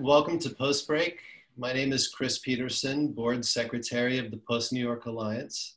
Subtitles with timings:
[0.00, 1.20] Welcome to Post Break.
[1.56, 5.76] My name is Chris Peterson, Board Secretary of the Post New York Alliance.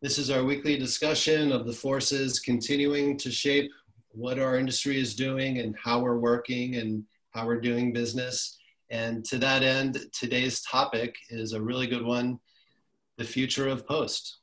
[0.00, 3.70] This is our weekly discussion of the forces continuing to shape
[4.10, 8.58] what our industry is doing and how we're working and how we're doing business.
[8.90, 12.40] And to that end, today's topic is a really good one,
[13.16, 14.38] the future of post.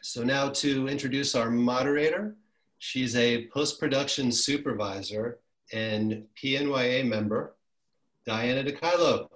[0.00, 2.36] So now to introduce our moderator,
[2.78, 5.40] she's a post-production supervisor
[5.74, 7.56] and PNYA member,
[8.24, 9.28] Diana DeKylo.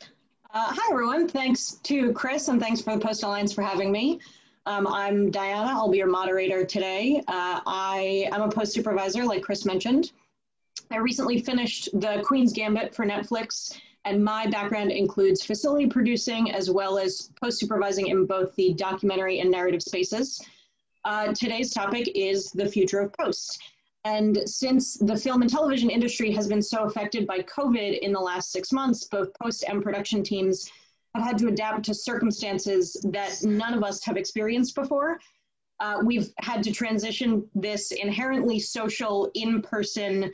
[0.00, 1.28] Uh, hi, everyone.
[1.28, 4.18] Thanks to Chris and thanks for the Post Alliance for having me.
[4.66, 5.68] Um, I'm Diana.
[5.72, 7.22] I'll be your moderator today.
[7.28, 10.12] Uh, I am a post supervisor, like Chris mentioned.
[10.90, 16.70] I recently finished The Queen's Gambit for Netflix, and my background includes facility producing as
[16.70, 20.42] well as post supervising in both the documentary and narrative spaces.
[21.04, 23.60] Uh, today's topic is the future of post.
[24.04, 28.20] And since the film and television industry has been so affected by COVID in the
[28.20, 30.70] last six months, both post and production teams
[31.14, 35.20] have had to adapt to circumstances that none of us have experienced before.
[35.80, 40.30] Uh, we've had to transition this inherently social, in person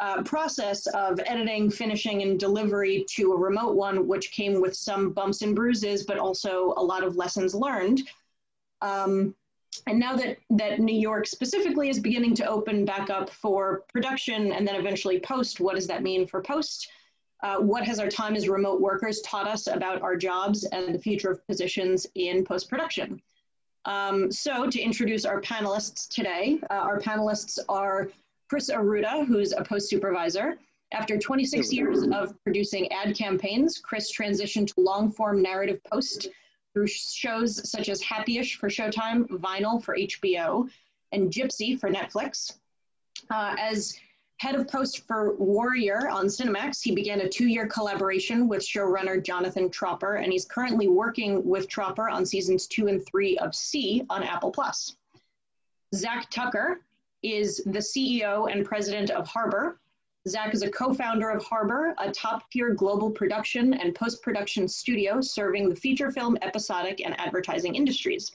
[0.00, 5.12] uh, process of editing, finishing, and delivery to a remote one, which came with some
[5.12, 8.00] bumps and bruises, but also a lot of lessons learned.
[8.80, 9.34] Um,
[9.86, 14.52] and now that, that New York specifically is beginning to open back up for production
[14.52, 16.88] and then eventually post, what does that mean for post?
[17.42, 20.98] Uh, what has our time as remote workers taught us about our jobs and the
[20.98, 23.20] future of positions in post production?
[23.86, 28.10] Um, so, to introduce our panelists today, uh, our panelists are
[28.50, 30.58] Chris Arruda, who's a post supervisor.
[30.92, 36.28] After 26 years of producing ad campaigns, Chris transitioned to long form narrative post
[36.72, 40.68] through shows such as Happyish for Showtime, Vinyl for HBO,
[41.12, 42.58] and Gypsy for Netflix.
[43.30, 43.98] Uh, as
[44.38, 49.68] head of post for Warrior on Cinemax, he began a two-year collaboration with showrunner Jonathan
[49.68, 54.22] Tropper, and he's currently working with Tropper on seasons two and three of See on
[54.22, 54.96] Apple Plus.
[55.94, 56.80] Zak Tucker
[57.22, 59.78] is the CEO and president of Harbor,
[60.28, 65.74] Zak is a co-founder of Harbor, a top-tier global production and post-production studio serving the
[65.74, 68.30] feature film, episodic, and advertising industries.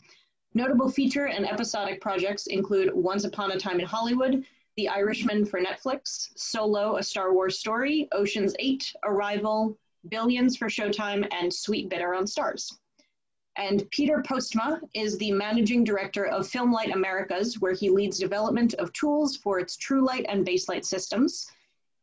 [0.55, 4.43] Notable feature and episodic projects include Once Upon a Time in Hollywood,
[4.77, 9.77] The Irishman for Netflix, Solo, A Star Wars Story, Ocean's 8, Arrival,
[10.09, 12.79] Billions for Showtime, and Sweetbitter on Starz.
[13.57, 18.91] And Peter Postma is the managing director of FilmLight Americas, where he leads development of
[18.93, 21.45] tools for its TrueLight and Baselight systems.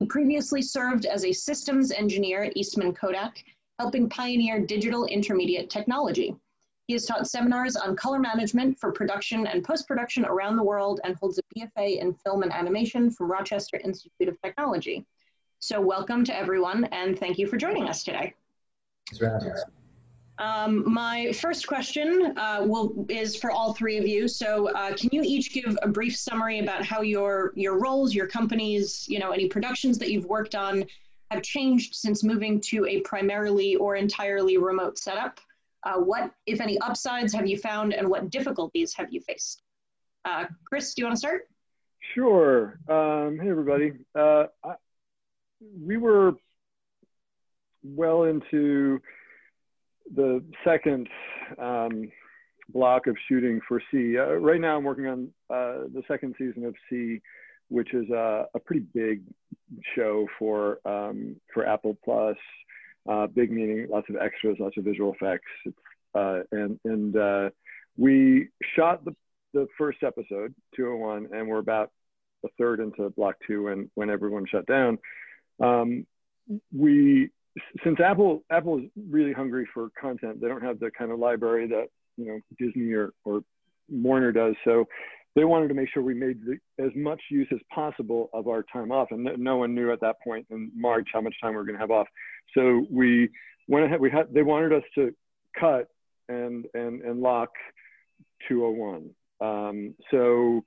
[0.02, 3.44] He previously served as a systems engineer at Eastman Kodak,
[3.78, 6.34] helping pioneer digital intermediate technology.
[6.88, 11.14] He has taught seminars on color management for production and post-production around the world and
[11.14, 15.06] holds a BFA in film and animation from Rochester Institute of Technology.
[15.60, 18.34] So welcome to everyone and thank you for joining us today.
[19.08, 19.62] Thanks for having us.
[20.42, 24.26] Um, my first question uh, will is for all three of you.
[24.26, 28.26] So, uh, can you each give a brief summary about how your your roles, your
[28.26, 30.84] companies, you know, any productions that you've worked on
[31.30, 35.38] have changed since moving to a primarily or entirely remote setup?
[35.84, 39.62] Uh, what, if any, upsides have you found, and what difficulties have you faced?
[40.24, 41.48] Uh, Chris, do you want to start?
[42.14, 42.80] Sure.
[42.88, 43.92] Um, hey, everybody.
[44.12, 44.74] Uh, I,
[45.80, 46.34] we were
[47.84, 49.00] well into
[50.14, 51.08] the second
[51.58, 52.10] um,
[52.68, 54.18] block of shooting for See.
[54.18, 57.20] Uh, right now, I'm working on uh, the second season of See,
[57.68, 59.22] which is a, a pretty big
[59.94, 62.36] show for um, for Apple Plus.
[63.08, 65.50] Uh, big meaning lots of extras, lots of visual effects,
[66.14, 67.50] uh, and and uh,
[67.96, 69.14] we shot the
[69.54, 71.90] the first episode 201, and we're about
[72.44, 74.98] a third into block two when when everyone shut down.
[75.60, 76.06] Um,
[76.74, 77.30] we
[77.84, 81.68] since Apple Apple is really hungry for content, they don't have the kind of library
[81.68, 83.42] that you know Disney or, or
[83.90, 84.54] Warner does.
[84.64, 84.86] So
[85.34, 88.64] they wanted to make sure we made the, as much use as possible of our
[88.72, 91.56] time off, and no one knew at that point in March how much time we
[91.56, 92.06] were going to have off.
[92.54, 93.30] So we
[93.68, 94.00] went ahead.
[94.00, 95.14] We had they wanted us to
[95.58, 95.88] cut
[96.28, 97.50] and and and lock
[98.48, 99.10] 201.
[99.40, 100.64] Um, so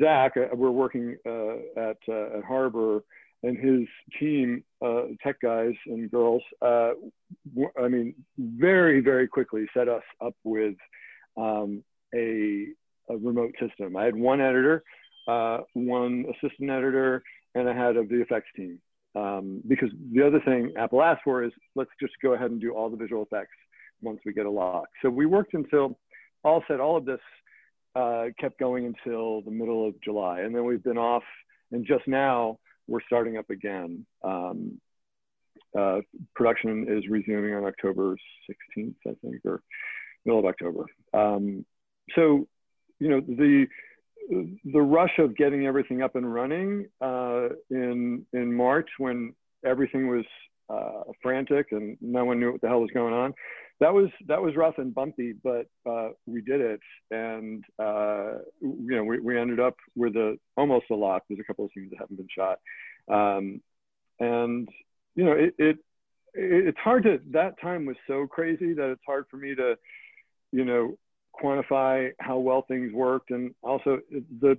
[0.00, 3.02] Zak, uh, we're working uh, at uh, at Harbor
[3.42, 3.86] and his
[4.18, 6.92] team, uh, tech guys and girls, uh,
[7.80, 10.74] I mean, very, very quickly set us up with
[11.36, 11.84] um,
[12.14, 12.66] a,
[13.10, 13.96] a, remote system.
[13.96, 14.82] I had one editor,
[15.28, 17.22] uh, one assistant editor,
[17.54, 18.80] and I had a VFX team.
[19.14, 22.72] Um, because the other thing Apple asked for is let's just go ahead and do
[22.72, 23.56] all the visual effects
[24.02, 24.88] once we get a lock.
[25.02, 25.98] So we worked until
[26.44, 27.20] all said, all of this
[27.94, 30.40] uh, kept going until the middle of July.
[30.40, 31.24] And then we've been off,
[31.72, 34.06] and just now, we're starting up again.
[34.22, 34.80] Um,
[35.76, 36.00] uh,
[36.34, 38.16] production is resuming on October
[38.48, 39.62] 16th, I think, or
[40.24, 40.86] middle of October.
[41.12, 41.64] Um,
[42.14, 42.46] so,
[42.98, 43.66] you know, the
[44.28, 49.34] the rush of getting everything up and running uh, in in March when
[49.64, 50.24] everything was
[50.68, 53.34] uh, frantic and no one knew what the hell was going on.
[53.78, 56.80] That was that was rough and bumpy, but uh, we did it,
[57.10, 61.24] and uh, you know we, we ended up with a almost a lock.
[61.28, 62.58] There's a couple of scenes that haven't been shot,
[63.12, 63.60] um,
[64.18, 64.68] and
[65.14, 65.76] you know it, it
[66.32, 69.76] it's hard to that time was so crazy that it's hard for me to
[70.52, 70.96] you know
[71.38, 74.00] quantify how well things worked, and also
[74.40, 74.56] the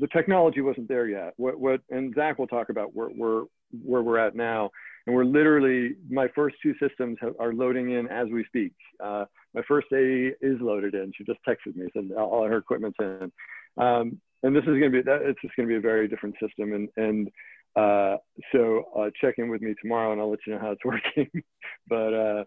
[0.00, 1.34] the technology wasn't there yet.
[1.36, 3.44] What what and Zak will talk about where where
[3.84, 4.70] where we're at now
[5.06, 8.72] and we're literally my first two systems have, are loading in as we speak.
[9.02, 9.24] Uh,
[9.54, 11.12] my first A is loaded in.
[11.16, 13.32] She just texted me, said all her equipment's in.
[13.76, 16.08] Um, and this is going to be that it's just going to be a very
[16.08, 16.72] different system.
[16.72, 17.28] And and
[17.76, 18.16] uh,
[18.52, 21.42] so uh, check in with me tomorrow, and I'll let you know how it's working.
[21.88, 22.44] but uh,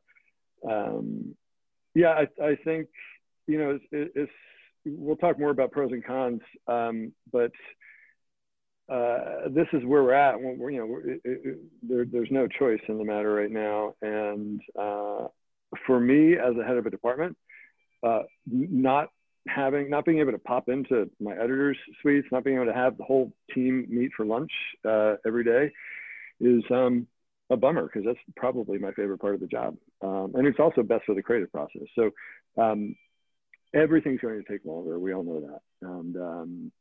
[0.70, 1.36] um,
[1.96, 2.88] yeah, I, I think
[3.48, 4.32] you know it's, it's,
[4.86, 7.52] we'll talk more about pros and cons, um, but
[8.92, 10.40] uh, this is where we're at.
[10.40, 13.96] We're, you know, it, it, there, there's no choice in the matter right now.
[14.02, 15.28] And uh,
[15.88, 17.38] for me, as a head of a department,
[18.04, 19.10] uh, not
[19.48, 22.98] having, not being able to pop into my editor's suites, not being able to have
[22.98, 24.52] the whole team meet for lunch
[24.88, 25.72] uh, every day,
[26.42, 27.08] is um,
[27.50, 29.78] a bummer because that's probably my favorite part of the job.
[30.02, 31.84] Um, and it's also best for the creative process.
[31.96, 32.12] So
[32.62, 32.96] um,
[33.74, 35.00] everything's going to take longer.
[35.00, 35.88] We all know that.
[35.88, 36.72] And um,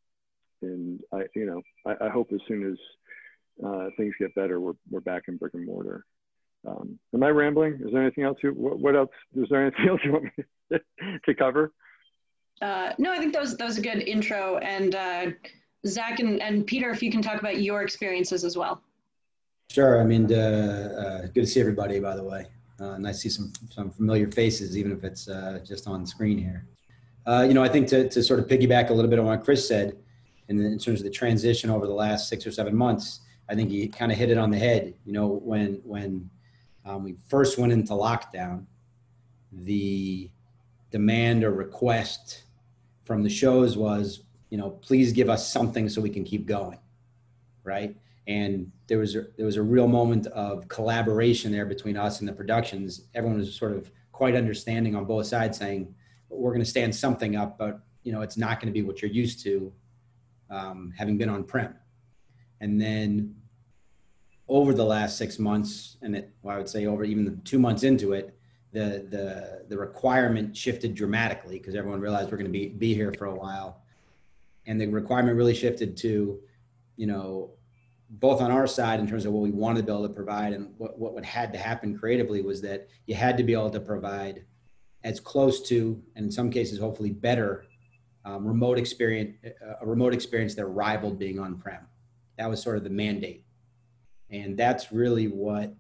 [0.63, 2.79] and I, you know, I, I hope as soon as
[3.65, 6.05] uh, things get better, we're, we're back in brick and mortar.
[6.67, 7.75] Um, am I rambling?
[7.75, 8.39] Is there anything else?
[8.43, 9.11] You, what, what, else?
[9.35, 10.79] Is there anything else you want me
[11.25, 11.73] to cover?
[12.61, 14.59] Uh, no, I think that was, that was a good intro.
[14.59, 15.27] And uh,
[15.87, 18.83] Zak and, and Peter, if you can talk about your experiences as well.
[19.71, 20.01] Sure.
[20.01, 22.47] I mean, uh, uh, good to see everybody, by the way.
[22.79, 25.27] Uh, nice to see some, some familiar faces, even if it's
[25.67, 26.67] just on screen here.
[27.47, 29.67] you know, I think to, to sort of piggyback a little bit on what Chris
[29.67, 29.97] said,
[30.51, 33.71] and in terms of the transition over the last six or seven months, I think
[33.71, 34.95] he kind of hit it on the head.
[35.07, 36.29] You know, when when
[36.85, 38.67] um, we first went into lockdown,
[39.53, 40.29] the
[40.91, 42.43] demand or request
[43.05, 46.79] from the shows was, you know, please give us something so we can keep going,
[47.63, 47.97] right?
[48.27, 52.29] And there was a, there was a real moment of collaboration there between us and
[52.29, 53.03] the productions.
[53.15, 55.95] Everyone was sort of quite understanding on both sides, saying
[56.29, 59.01] we're going to stand something up, but you know, it's not going to be what
[59.01, 59.73] you're used to
[60.51, 61.75] um, having been on prem.
[62.61, 63.35] And then
[64.49, 67.83] over the last six months, and it, well, I would say over even two months
[67.83, 68.37] into it,
[68.73, 73.13] the the the requirement shifted dramatically because everyone realized we're going to be be here
[73.17, 73.83] for a while,
[74.67, 76.41] and the requirement really shifted to,
[76.97, 77.51] you know,
[78.11, 80.53] both on our side in terms of what we wanted to be able to provide
[80.53, 83.81] and what what had to happen creatively was that you had to be able to
[83.81, 84.45] provide
[85.05, 87.65] as close to and in some cases hopefully better
[88.25, 89.37] um, remote experience,
[89.81, 91.87] a remote experience that rivaled being on-prem.
[92.37, 93.45] That was sort of the mandate,
[94.31, 95.75] and that's really what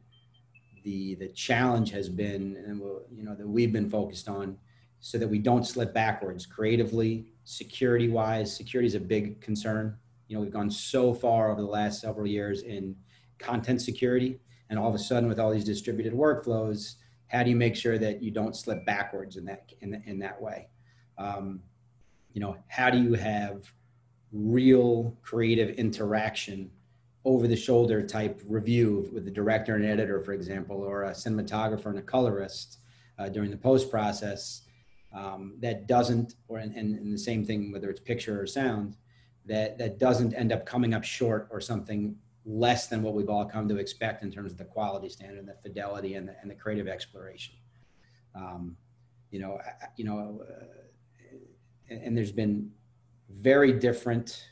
[0.84, 4.58] the the challenge has been, and you know that we've been focused on,
[5.00, 8.54] so that we don't slip backwards creatively, security-wise.
[8.54, 9.96] Security is a big concern.
[10.28, 12.94] You know, we've gone so far over the last several years in
[13.38, 14.38] content security,
[14.68, 16.96] and all of a sudden, with all these distributed workflows,
[17.28, 20.40] how do you make sure that you don't slip backwards in that in, in that
[20.40, 20.68] way?
[21.18, 21.60] Um,
[22.32, 23.72] you know how do you have
[24.32, 26.70] real creative interaction
[27.24, 31.86] over the shoulder type review with the director and editor for example or a cinematographer
[31.86, 32.78] and a colorist
[33.18, 34.62] uh, during the post process
[35.14, 38.96] um, that doesn't or and, and the same thing whether it's picture or sound
[39.46, 42.14] that that doesn't end up coming up short or something
[42.46, 45.48] less than what we've all come to expect in terms of the quality standard and
[45.48, 47.54] the fidelity and the, and the creative exploration.
[48.34, 48.76] Um,
[49.30, 49.60] you know
[49.96, 50.64] you know uh,
[51.90, 52.70] and there's been
[53.28, 54.48] very different,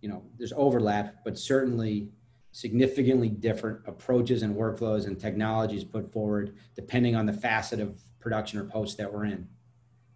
[0.00, 2.10] you know, there's overlap, but certainly
[2.52, 8.58] significantly different approaches and workflows and technologies put forward depending on the facet of production
[8.58, 9.46] or post that we're in.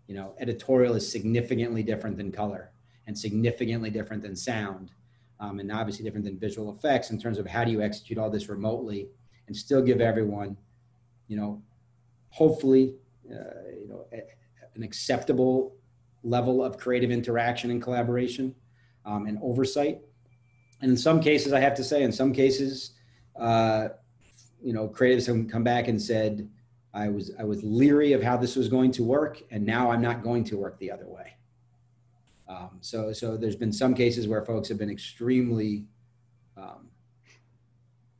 [0.06, 2.72] You know, editorial is significantly different than color
[3.06, 4.92] and significantly different than sound,
[5.38, 8.30] um, and obviously different than visual effects in terms of how do you execute all
[8.30, 9.08] this remotely
[9.46, 10.56] and still give everyone,
[11.28, 11.62] you know,
[12.30, 12.94] hopefully,
[13.30, 14.06] uh, you know,
[14.74, 15.76] an acceptable
[16.22, 18.54] level of creative interaction and collaboration
[19.04, 20.00] um, and oversight.
[20.80, 22.92] And in some cases, I have to say, in some cases,
[23.38, 23.88] uh,
[24.62, 26.48] you know, creatives have come back and said,
[26.92, 30.02] I was I was leery of how this was going to work, and now I'm
[30.02, 31.36] not going to work the other way.
[32.48, 35.84] Um, so so there's been some cases where folks have been extremely
[36.56, 36.90] um,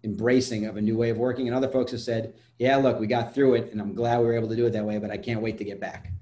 [0.05, 1.47] embracing of a new way of working.
[1.47, 4.27] And other folks have said, yeah, look, we got through it and I'm glad we
[4.27, 6.13] were able to do it that way, but I can't wait to get back.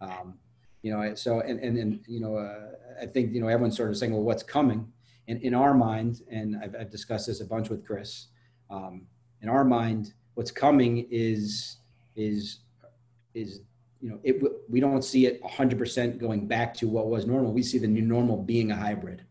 [0.00, 0.34] Um,
[0.82, 3.90] you know, so, and, and, and you know, uh, I think, you know, everyone's sort
[3.90, 4.92] of saying, well, what's coming?
[5.28, 8.28] And in our mind, and I've, I've discussed this a bunch with Chris,
[8.70, 9.06] um,
[9.40, 11.76] in our mind, what's coming is,
[12.16, 12.60] is,
[13.34, 13.60] is,
[14.00, 17.52] you know, it, we don't see it 100% going back to what was normal.
[17.52, 19.24] We see the new normal being a hybrid,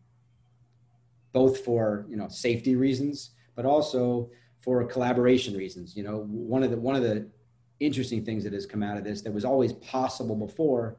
[1.34, 4.29] both for, you know, safety reasons, but also
[4.62, 5.96] for collaboration reasons.
[5.98, 7.27] You know, one of the one of the
[7.81, 10.98] interesting things that has come out of this that was always possible before,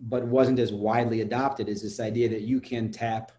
[0.00, 3.32] but wasn't as widely adopted is this idea that you can tap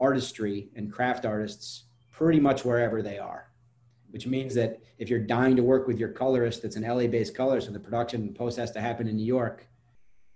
[0.00, 3.48] artistry and craft artists pretty much wherever they are.
[4.10, 7.66] Which means that if you're dying to work with your colorist that's an LA-based colorist
[7.66, 9.66] and the production post has to happen in New York,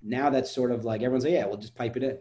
[0.02, 2.18] now that's sort of like everyone's like, yeah, we'll just pipe it in.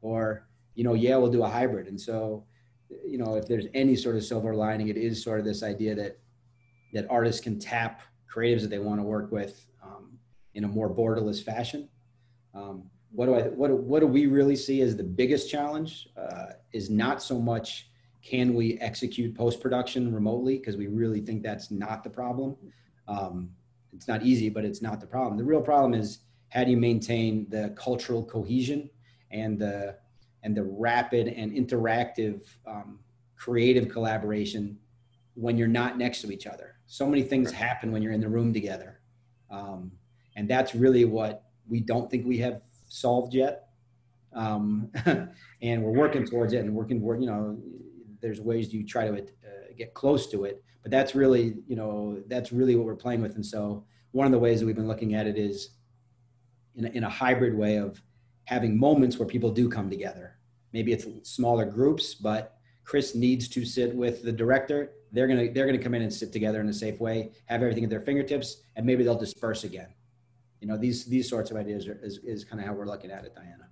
[0.00, 1.86] Or, you know, yeah, we'll do a hybrid.
[1.86, 2.46] And so
[3.04, 5.94] you know, if there's any sort of silver lining, it is sort of this idea
[5.94, 6.18] that
[6.92, 8.02] that artists can tap
[8.32, 10.18] creatives that they want to work with um,
[10.54, 11.88] in a more borderless fashion.
[12.54, 16.52] Um, what do I what what do we really see as the biggest challenge uh,
[16.72, 17.90] is not so much
[18.22, 22.56] can we execute post production remotely because we really think that's not the problem.
[23.08, 23.50] Um,
[23.92, 25.38] it's not easy, but it's not the problem.
[25.38, 28.90] The real problem is how do you maintain the cultural cohesion
[29.30, 29.96] and the
[30.42, 33.00] and the rapid and interactive um,
[33.36, 34.78] creative collaboration
[35.34, 36.76] when you're not next to each other.
[36.86, 39.00] So many things happen when you're in the room together.
[39.50, 39.92] Um,
[40.36, 43.68] and that's really what we don't think we have solved yet.
[44.32, 44.90] Um,
[45.62, 47.58] and we're working towards it and working, toward, you know,
[48.20, 49.24] there's ways you try to uh,
[49.76, 53.34] get close to it, but that's really, you know, that's really what we're playing with.
[53.34, 55.70] And so one of the ways that we've been looking at it is
[56.76, 58.02] in a, in a hybrid way of
[58.44, 60.36] having moments where people do come together.
[60.72, 64.92] Maybe it's smaller groups, but Chris needs to sit with the director.
[65.12, 67.84] They're gonna they're gonna come in and sit together in a safe way, have everything
[67.84, 69.88] at their fingertips, and maybe they'll disperse again.
[70.60, 73.10] You know, these these sorts of ideas are, is is kind of how we're looking
[73.10, 73.68] at it, Diana.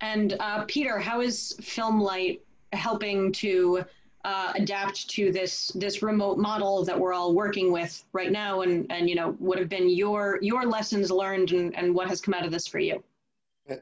[0.00, 2.40] And uh, Peter, how is FilmLight
[2.72, 3.84] helping to
[4.24, 8.90] uh, adapt to this this remote model that we're all working with right now and
[8.90, 12.32] and you know what have been your your lessons learned and, and what has come
[12.32, 13.02] out of this for you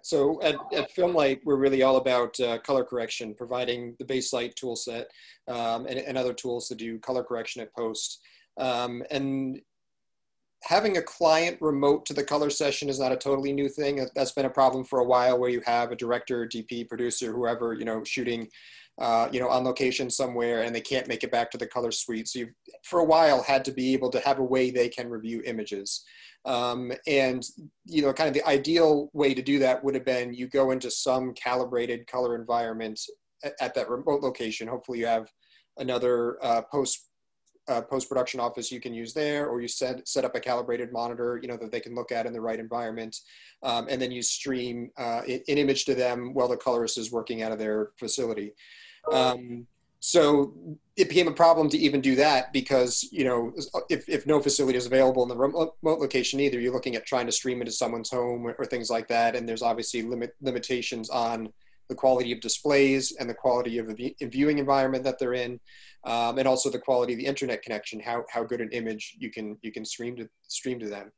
[0.03, 4.77] so at, at FilmLight, we're really all about uh, color correction, providing the Baselight tool
[4.77, 5.11] set
[5.49, 8.21] um, and, and, other tools to do color correction at post.
[8.59, 9.61] Um, and
[10.65, 14.07] having a client remote to the color session is not a totally new thing.
[14.15, 17.73] That's been a problem for a while where you have a director, DP, producer, whoever,
[17.73, 18.49] you know, shooting,
[19.01, 21.91] uh, you know, on location somewhere and they can't make it back to the color
[21.91, 22.29] suite.
[22.29, 25.09] So you've, for a while, had to be able to have a way they can
[25.09, 26.05] review images.
[26.45, 27.45] Um, and
[27.85, 30.71] you know, kind of the ideal way to do that would have been you go
[30.71, 32.99] into some calibrated color environment
[33.45, 34.69] at, at that remote location.
[34.69, 35.31] Hopefully, you have
[35.77, 37.10] another uh, post
[37.71, 40.93] uh, post production office you can use there, or you set set up a calibrated
[40.93, 43.17] monitor, you know, that they can look at in the right environment,
[43.63, 47.43] um, and then you stream uh, an image to them while the colorist is working
[47.43, 48.53] out of their facility.
[49.11, 49.67] Um,
[50.01, 50.55] so
[50.97, 53.53] it became a problem to even do that because you know
[53.91, 57.27] if, if no facility is available in the remote location either you're looking at trying
[57.27, 61.11] to stream into someone's home or, or things like that and there's obviously limit limitations
[61.11, 61.53] on
[61.91, 65.61] the quality of displays and the quality of the viewing environment that they're in
[66.05, 69.31] um, and also the quality of the internet connection how, how good an image you
[69.31, 71.13] can you can stream to stream to them.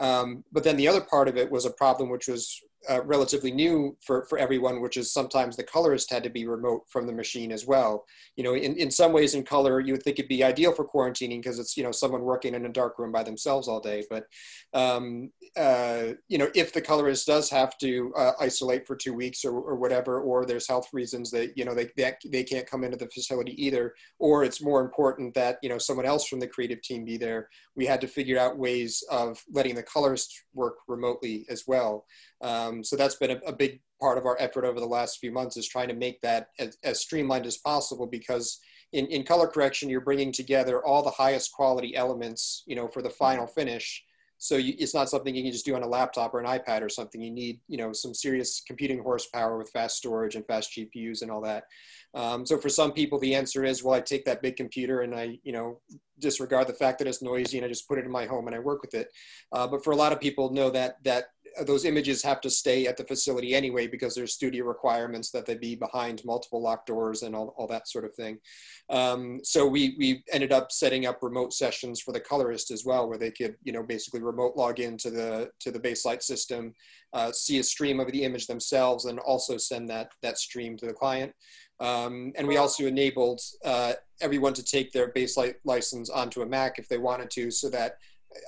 [0.00, 3.50] Um, but then the other part of it was a problem which was uh, relatively
[3.50, 7.12] new for, for everyone, which is sometimes the colorist had to be remote from the
[7.12, 8.04] machine as well.
[8.36, 10.86] You know, in, in some ways in color, you would think it'd be ideal for
[10.86, 14.04] quarantining because it's, you know, someone working in a dark room by themselves all day.
[14.08, 14.24] But,
[14.72, 19.44] um, uh, you know, if the colorist does have to uh, isolate for two weeks
[19.44, 22.84] or, or whatever, or there's health reasons that, you know, they, they, they can't come
[22.84, 26.46] into the facility either, or it's more important that, you know, someone else from the
[26.46, 30.76] creative team be there, we had to figure out ways of letting the colorist work
[30.88, 32.04] remotely as well.
[32.44, 35.32] Um, so that's been a, a, big part of our effort over the last few
[35.32, 38.60] months is trying to make that as, as streamlined as possible because
[38.92, 43.00] in, in color correction, you're bringing together all the highest quality elements, you know, for
[43.00, 44.04] the final finish.
[44.36, 46.82] So you, it's not something you can just do on a laptop or an iPad
[46.82, 47.22] or something.
[47.22, 51.30] You need, you know, some serious computing horsepower with fast storage and fast GPUs and
[51.30, 51.64] all that.
[52.12, 55.14] Um, so for some people, the answer is, well, I take that big computer and
[55.14, 55.80] I, you know,
[56.18, 58.54] disregard the fact that it's noisy and I just put it in my home and
[58.54, 59.08] I work with it.
[59.50, 61.24] Uh, but for a lot of people, know that that
[61.62, 65.54] those images have to stay at the facility anyway because there's studio requirements that they
[65.54, 68.38] be behind multiple locked doors and all, all that sort of thing.
[68.90, 73.08] Um, so we, we ended up setting up remote sessions for the colorist as well,
[73.08, 76.74] where they could, you know, basically remote log into the, to the Baselight system,
[77.12, 80.86] uh, see a stream of the image themselves and also send that, that stream to
[80.86, 81.32] the client.
[81.80, 86.78] Um, and we also enabled uh, everyone to take their Baselight license onto a Mac
[86.78, 87.96] if they wanted to, so that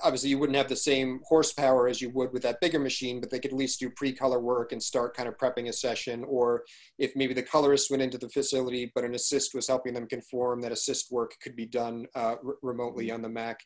[0.03, 3.29] obviously you wouldn't have the same horsepower as you would with that bigger machine, but
[3.29, 6.23] they could at least do pre-color work and start kind of prepping a session.
[6.23, 6.63] Or
[6.97, 10.61] if maybe the colorist went into the facility, but an assist was helping them conform,
[10.61, 13.61] that assist work could be done uh, remotely on the Mac.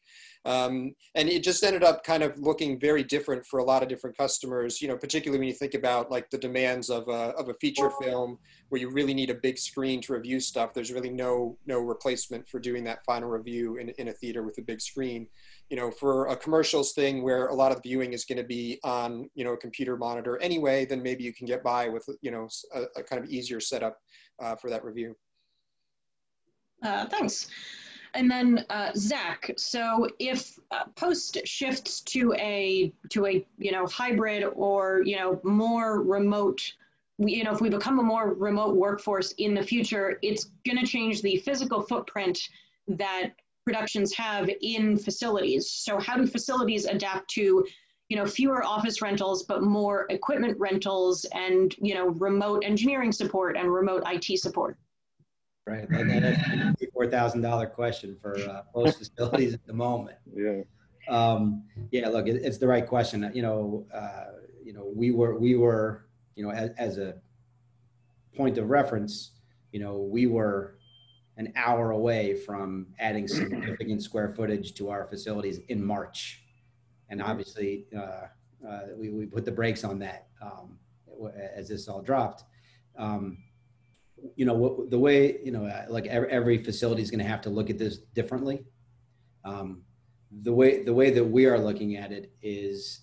[0.46, 3.90] Um, and it just ended up kind of looking very different for a lot of
[3.90, 7.50] different customers, you know, particularly when you think about like the demands of a, of
[7.50, 8.38] a feature film
[8.70, 10.74] where you really need a big screen to review stuff.
[10.74, 14.58] There's really no, no replacement for doing that final review in, in a theater with
[14.58, 15.28] a big screen
[15.72, 18.78] you know, for a commercials thing where a lot of viewing is going to be
[18.84, 22.30] on, you know, a computer monitor anyway, then maybe you can get by with, you
[22.30, 23.98] know, a, a kind of easier setup
[24.42, 25.16] uh, for that review.
[26.84, 27.48] Uh, thanks.
[28.16, 33.88] And then uh, Zak, so if uh, post shifts to a to a you know
[33.88, 36.74] hybrid or you know more remote,
[37.18, 40.86] you know if we become a more remote workforce in the future, it's going to
[40.86, 42.38] change the physical footprint
[42.90, 43.32] that
[43.66, 45.72] productions have in facilities.
[45.72, 47.66] So how do facilities adapt to,
[48.10, 53.56] you know, fewer office rentals, but more equipment rentals and, you know, remote engineering support
[53.58, 54.78] and remote IT support?
[55.68, 55.88] Right.
[55.90, 60.18] That, that's a $4,000 question for uh, most facilities at the moment.
[60.34, 60.62] Yeah.
[61.08, 63.30] Um, yeah, look, it, it's the right question.
[63.34, 67.16] You know, uh, you know, we were, we were, you know, as, as a
[68.36, 69.32] point of reference,
[69.72, 70.78] you know, we were
[71.38, 76.44] an hour away from adding significant square footage to our facilities in March.
[77.10, 78.28] And obviously, uh,
[78.68, 80.78] uh, we, we put the brakes on that um,
[81.56, 82.44] as this all dropped.
[82.98, 83.38] Um,
[84.36, 87.42] you know, the way, you know, uh, like every, every facility is going to have
[87.42, 88.64] to look at this differently.
[89.44, 89.82] Um,
[90.44, 93.02] the way, the way that we are looking at it is,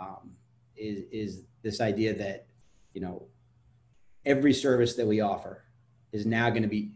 [0.00, 0.32] um,
[0.76, 2.46] is, is this idea that,
[2.94, 3.26] you know,
[4.24, 5.64] every service that we offer
[6.12, 6.92] is now going to be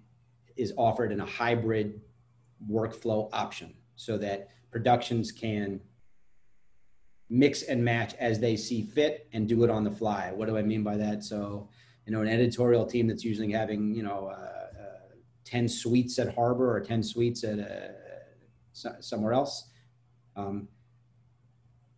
[0.60, 2.00] is offered in a hybrid
[2.70, 5.80] workflow option so that productions can
[7.30, 10.32] mix and match as they see fit and do it on the fly.
[10.32, 11.24] What do I mean by that?
[11.24, 11.68] So,
[12.04, 16.34] you know, an editorial team that's usually having, you know, uh, uh, 10 suites at
[16.34, 19.68] Harbor or 10 suites at uh, somewhere else,
[20.36, 20.68] um,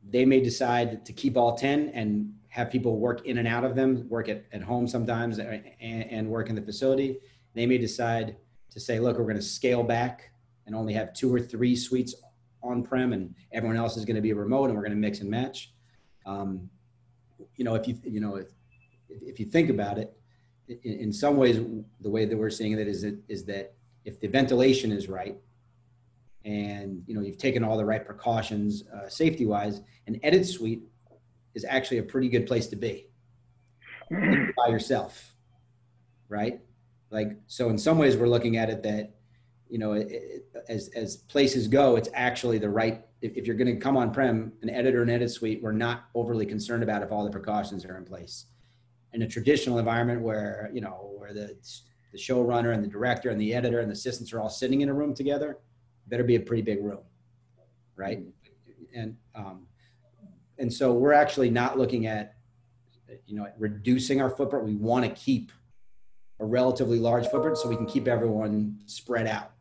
[0.09, 3.75] they may decide to keep all 10 and have people work in and out of
[3.75, 7.19] them, work at, at home sometimes and, and work in the facility.
[7.55, 8.37] They may decide
[8.73, 10.31] to say, look, we're going to scale back
[10.67, 12.15] and only have two or three suites
[12.63, 15.21] on prem, and everyone else is going to be remote, and we're going to mix
[15.21, 15.73] and match.
[16.25, 16.71] Um,
[17.57, 18.47] you know, if you you know if,
[19.09, 20.17] if you think about it,
[20.69, 21.61] in, in, some ways,
[22.01, 25.37] the way that we're seeing it is it is that if the ventilation is right,
[26.45, 30.83] and you know you've taken all the right precautions uh, safety wise, an edit suite
[31.55, 33.09] is actually a pretty good place to be
[34.57, 35.35] by yourself,
[36.29, 36.61] right?
[37.13, 39.15] Like so in some ways we're looking at it that
[39.69, 43.57] you know it, it, as as places go it's actually the right if, if you're
[43.57, 47.03] going to come on prem an editor and edit suite we're not overly concerned about
[47.03, 48.47] if all the precautions are in place.
[49.15, 51.57] In a traditional environment where you know where the
[52.13, 54.89] the showrunner and the director and the editor and the assistants are all sitting in
[54.89, 55.59] a room together
[56.09, 56.99] better be a pretty big room
[57.97, 58.21] right?
[58.95, 59.67] And um,
[60.59, 62.35] and so we're actually not looking at
[63.27, 64.65] you know reducing our footprint.
[64.65, 65.53] We want to keep
[66.43, 69.53] a relatively large footprint so we can keep everyone spread out.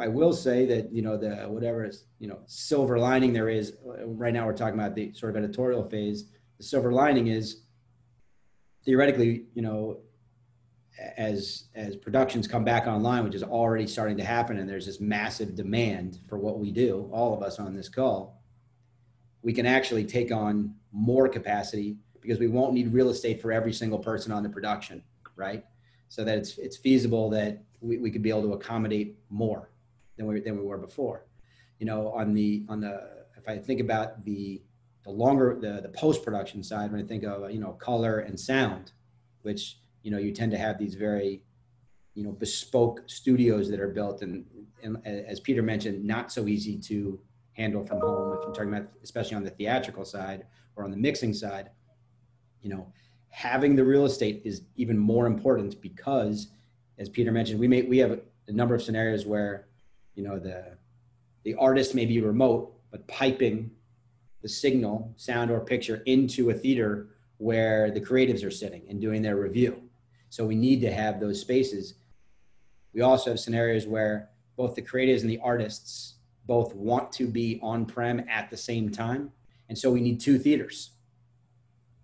[0.00, 3.76] I will say that, you know, the whatever is, you know, silver lining there is
[4.04, 6.26] right now we're talking about the sort of editorial phase.
[6.58, 7.62] The silver lining is
[8.84, 10.00] theoretically, you know,
[11.16, 15.00] as as productions come back online, which is already starting to happen, and there's this
[15.00, 18.42] massive demand for what we do, all of us on this call,
[19.42, 23.72] we can actually take on more capacity because we won't need real estate for every
[23.72, 25.02] single person on the production
[25.40, 25.64] right?
[26.08, 29.70] So that it's it's feasible that we, we could be able to accommodate more
[30.16, 31.26] than we than we were before.
[31.78, 34.62] You know, on the on the if I think about the
[35.04, 38.38] the longer the the post production side, when I think of you know color and
[38.38, 38.92] sound,
[39.42, 41.42] which you know you tend to have these very
[42.14, 44.44] you know bespoke studios that are built and,
[44.82, 47.20] and as Peter mentioned, not so easy to
[47.52, 50.96] handle from home if you're talking about especially on the theatrical side or on the
[50.96, 51.70] mixing side
[52.62, 52.92] you know
[53.30, 56.48] having the real estate is even more important because
[56.98, 59.66] as peter mentioned we may we have a number of scenarios where
[60.14, 60.76] you know the
[61.44, 63.70] the artist may be remote but piping
[64.42, 69.22] the signal sound or picture into a theater where the creatives are sitting and doing
[69.22, 69.82] their review.
[70.28, 71.94] So we need to have those spaces.
[72.92, 76.14] We also have scenarios where both the creatives and the artists
[76.46, 79.32] both want to be on prem at the same time.
[79.68, 80.90] And so we need two theaters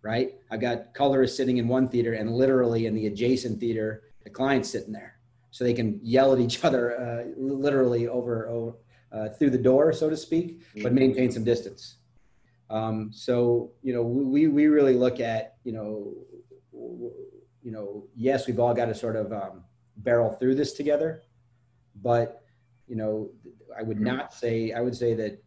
[0.07, 0.35] right?
[0.51, 4.71] I've got colorists sitting in one theater and literally in the adjacent theater, the client's
[4.71, 5.19] sitting there.
[5.51, 8.77] So they can yell at each other uh, literally over, over
[9.13, 11.97] uh, through the door, so to speak, but maintain some distance.
[12.71, 16.15] Um, so, you know, we, we really look at, you know,
[17.63, 19.65] you know, yes, we've all got to sort of um,
[19.99, 21.23] barrel through this together,
[22.03, 22.45] but,
[22.87, 23.31] you know,
[23.77, 25.43] I would not say, I would say that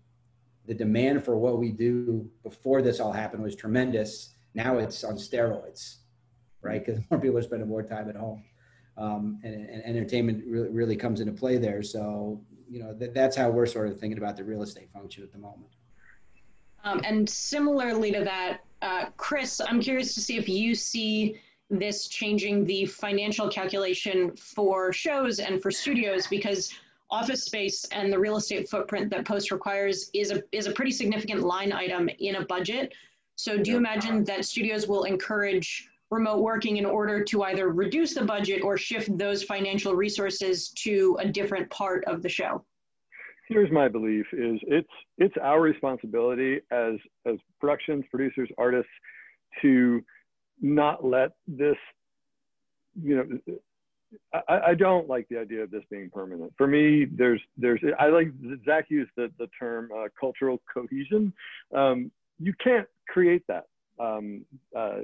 [0.66, 4.36] the demand for what we do before this all happened was tremendous.
[4.54, 5.98] Now it's on steroids,
[6.62, 6.84] right?
[6.86, 8.44] Because more people are spending more time at home.
[8.98, 11.82] Um, and, and, entertainment really, really comes into play there.
[11.82, 15.24] So, you know, th- that's how we're sort of thinking about the real estate function
[15.24, 15.70] at the moment.
[16.84, 22.08] Um, and similarly to that, uh, Chris, I'm curious to see if you see this
[22.08, 26.74] changing the financial calculation for shows and for studios because
[27.12, 30.92] office space and the real estate footprint that post requires is a is a pretty
[30.92, 32.94] significant line item in a budget.
[33.40, 38.14] So do you imagine that studios will encourage remote working in order to either reduce
[38.14, 42.66] the budget or shift those financial resources to a different part of the show?
[43.48, 48.92] Here's my belief is it's it's our responsibility as as productions, producers, artists
[49.62, 50.04] to
[50.60, 51.78] not let this
[53.02, 53.56] you know
[54.34, 56.52] I, I, don't like the idea of this being permanent.
[56.58, 58.34] For me, there's there's I like
[58.66, 61.32] Zak used the the term uh, cultural cohesion.
[61.74, 63.66] Um, you can't create that,
[64.00, 64.46] um,
[64.76, 65.00] uh,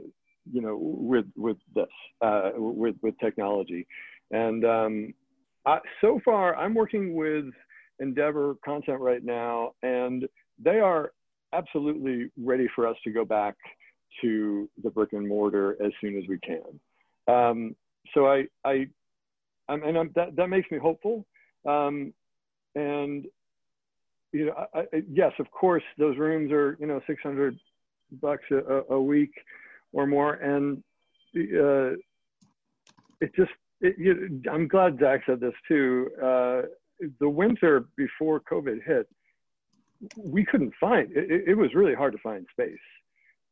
[0.51, 1.85] you know, with with this
[2.21, 3.87] uh, with with technology.
[4.31, 5.13] And um,
[5.65, 7.45] I, so far, I'm working with
[7.99, 10.27] Endeavor Content right now, and
[10.63, 11.11] they are
[11.53, 13.55] absolutely ready for us to go back
[14.21, 16.79] to the brick and mortar as soon as we can.
[17.27, 17.75] Um,
[18.13, 18.87] so I, I,
[19.67, 21.25] I'm, and I'm, that, that makes me hopeful.
[21.67, 22.13] Um,
[22.75, 23.25] and,
[24.31, 27.57] you know, I, I, yes, of course, those rooms are, you know, 600
[28.21, 29.33] bucks a, a week
[29.93, 30.33] or more.
[30.33, 30.83] And
[31.35, 31.97] uh,
[33.21, 33.51] it just,
[33.81, 36.09] it, you, I'm glad Zak said this too.
[36.21, 36.61] Uh,
[37.19, 39.07] the winter before COVID hit,
[40.17, 42.77] we couldn't find, it, it was really hard to find space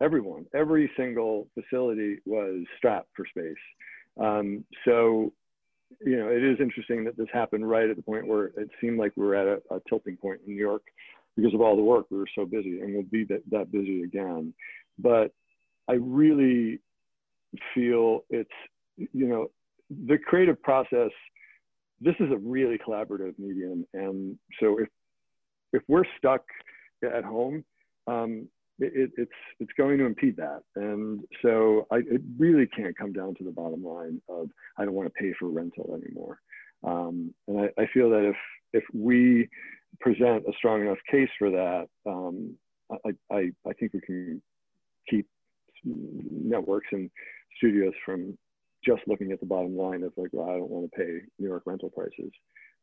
[0.02, 3.54] everyone, every single facility was strapped for space.
[4.20, 5.32] Um, so,
[6.02, 9.00] you know, it is interesting that this happened right at the point where it seemed
[9.00, 10.84] like we were at a, a tilting point in New York
[11.36, 12.06] because of all the work.
[12.10, 14.54] We were so busy and we'll be that, that busy again.
[15.00, 15.32] But
[15.90, 16.80] I really
[17.74, 18.50] feel it's,
[18.98, 19.52] you know,
[20.08, 21.12] the creative process,
[22.00, 23.86] this is a really collaborative medium.
[23.94, 24.90] And so if,
[25.72, 26.44] if we're stuck
[27.04, 27.64] at home,
[28.08, 28.48] um,
[28.80, 30.62] it, it's it's going to impede that.
[30.76, 34.94] And so I, it really can't come down to the bottom line of I don't
[34.94, 36.40] want to pay for rental anymore.
[36.84, 38.36] Um, and I, I, feel that if
[38.74, 39.48] if we
[40.00, 42.56] present a strong enough case for that, um,
[43.06, 44.42] I, I, I think we can
[45.10, 45.28] keep
[45.84, 47.10] networks and
[47.58, 48.38] studios from
[48.86, 51.48] just looking at the bottom line of like, well, I don't want to pay New
[51.48, 52.32] York rental prices.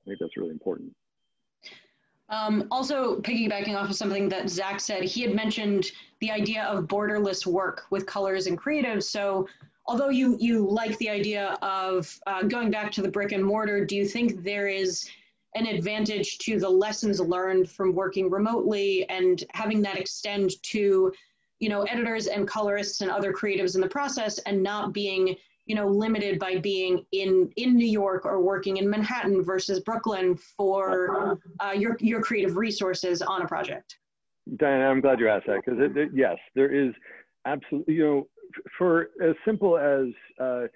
[0.02, 0.94] I think that's really important.
[2.30, 6.84] Um, also, piggybacking off of something that Zak said, he had mentioned the idea of
[6.84, 9.02] borderless work with colors and creatives.
[9.04, 9.48] So,
[9.86, 13.84] although you you like the idea of uh, going back to the brick and mortar,
[13.84, 15.10] do you think there is
[15.54, 21.12] an advantage to the lessons learned from working remotely and having that extend to,
[21.58, 25.36] you know, editors and colorists and other creatives in the process, and not being
[25.66, 30.36] you know limited by being in in New York or working in Manhattan versus Brooklyn
[30.36, 33.98] for uh, your your creative resources on a project.
[34.56, 35.78] Diana, I'm glad you asked that because
[36.12, 36.92] yes, there is
[37.44, 38.28] absolutely you know
[38.76, 40.06] for as simple as
[40.40, 40.66] uh,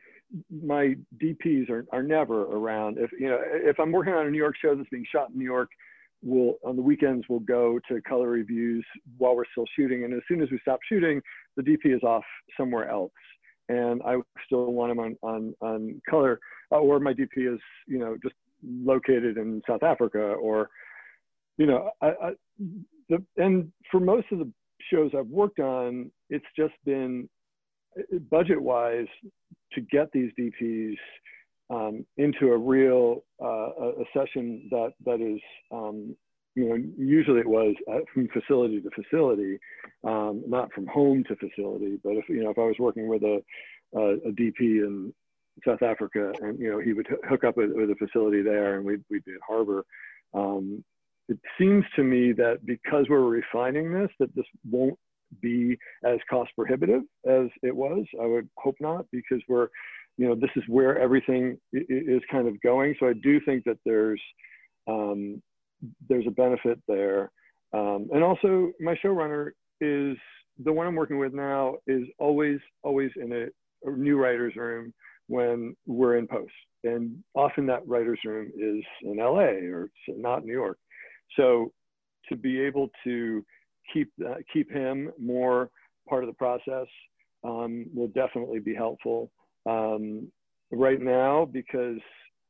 [0.50, 2.98] my DPs are, are never around.
[2.98, 5.38] If you know if I'm working on a New York show that's being shot in
[5.38, 5.70] New York,
[6.22, 8.84] we'll on the weekends we'll go to color reviews
[9.18, 11.20] while we're still shooting, and as soon as we stop shooting,
[11.56, 12.24] the DP is off
[12.56, 13.12] somewhere else
[13.68, 14.16] and I
[14.46, 16.40] still want him on on, on color,
[16.72, 20.70] uh, or my DP is you know just located in South Africa, or
[21.56, 22.30] you know, I, I,
[23.08, 24.50] the, and for most of the
[24.92, 27.28] shows I've worked on, it's just been
[28.30, 29.06] budget wise
[29.72, 30.96] to get these DPs
[31.70, 35.40] um, into a real uh, a session that that is
[35.72, 36.14] um,
[36.54, 39.58] you know, usually it was uh, from facility to facility,
[40.04, 41.98] um, not from home to facility.
[42.02, 43.42] But if you know, if I was working with a
[43.94, 45.12] a, a DP in
[45.66, 48.84] South Africa, and you know, he would hook up with, with a facility there, and
[48.84, 49.84] we'd we'd be at Harbor.
[50.32, 50.84] Um,
[51.28, 54.98] it seems to me that because we're refining this, that this won't
[55.40, 58.04] be as cost prohibitive as it was.
[58.20, 59.68] I would hope not, because we're,
[60.16, 62.94] you know, this is where everything is kind of going.
[63.00, 64.20] So I do think that there's
[64.86, 65.42] um,
[66.08, 67.30] there's a benefit there.
[67.72, 70.16] Um, and also, my showrunner is
[70.62, 74.92] the one I'm working with now is always, always in a, a new writer's room
[75.26, 76.52] when we're in post.
[76.84, 80.78] And often that writer's room is in LA or not New York.
[81.36, 81.72] So
[82.28, 83.44] to be able to
[83.92, 85.70] keep, uh, keep him more
[86.08, 86.86] part of the process
[87.44, 89.30] um, will definitely be helpful.
[89.66, 90.28] Um,
[90.70, 91.98] right now, because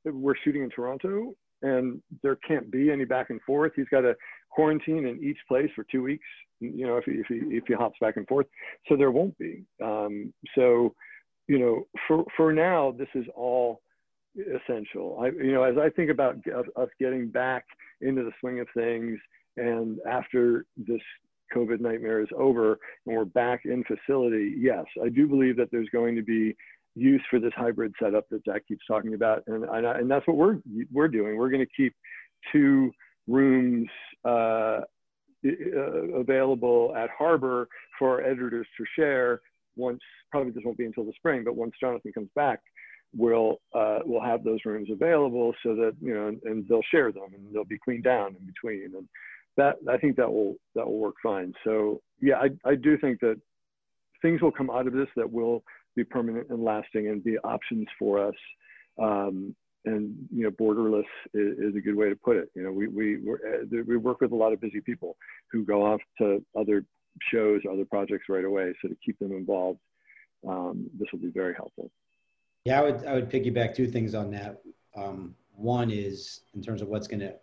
[0.04, 4.14] we're shooting in Toronto and there can't be any back and forth, he's got to
[4.50, 6.26] quarantine in each place for two weeks,
[6.60, 8.46] you know, if he, if he, if he hops back and forth.
[8.88, 9.64] So there won't be.
[9.82, 10.94] Um, so,
[11.48, 13.80] you know, for, for now, this is all
[14.36, 15.18] essential.
[15.20, 16.36] I, you know, as I think about
[16.76, 17.64] us getting back
[18.00, 19.18] into the swing of things
[19.56, 21.00] and after this
[21.54, 25.88] COVID nightmare is over and we're back in facility, yes, I do believe that there's
[25.90, 26.56] going to be
[26.94, 30.36] use for this hybrid setup that Zak keeps talking about, and and, and that's what
[30.36, 30.58] we're
[30.92, 31.36] we're doing.
[31.36, 31.94] We're going to keep
[32.52, 32.92] two
[33.26, 33.88] rooms
[34.24, 34.80] uh,
[36.14, 39.40] available at Harbor for our editors to share.
[39.76, 42.60] Once probably this won't be until the spring, but once Jonathan comes back,
[43.16, 47.10] we'll uh, we'll have those rooms available so that you know, and, and they'll share
[47.12, 49.08] them and they'll be cleaned down in between and
[49.56, 51.52] that I think that will that will work fine.
[51.64, 53.40] So yeah, I, I do think that
[54.22, 55.62] things will come out of this that will
[55.96, 58.34] be permanent and lasting and be options for us.
[59.00, 62.48] Um, and you know, borderless is, is, a good way to put it.
[62.54, 65.16] You know, we we uh, we work with a lot of busy people
[65.52, 66.84] who go off to other
[67.30, 68.72] shows, other projects right away.
[68.80, 69.80] So to keep them involved,
[70.48, 71.90] um, this will be very helpful.
[72.64, 74.62] Yeah, I would I would piggyback two things on that.
[74.96, 77.34] Um, one is in terms of what's going to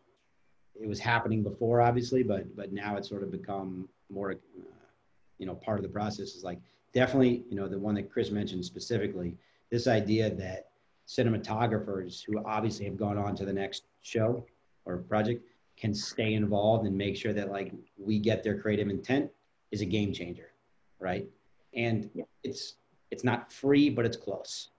[0.79, 4.35] it was happening before, obviously, but but now it's sort of become more, uh,
[5.37, 6.35] you know, part of the process.
[6.35, 6.59] Is like
[6.93, 9.35] definitely, you know, the one that Chris mentioned specifically,
[9.69, 10.69] this idea that
[11.07, 14.45] cinematographers who obviously have gone on to the next show
[14.85, 15.43] or project
[15.77, 19.29] can stay involved and make sure that like we get their creative intent
[19.71, 20.51] is a game changer,
[20.99, 21.27] right?
[21.73, 22.09] And
[22.43, 22.75] it's
[23.11, 24.69] it's not free, but it's close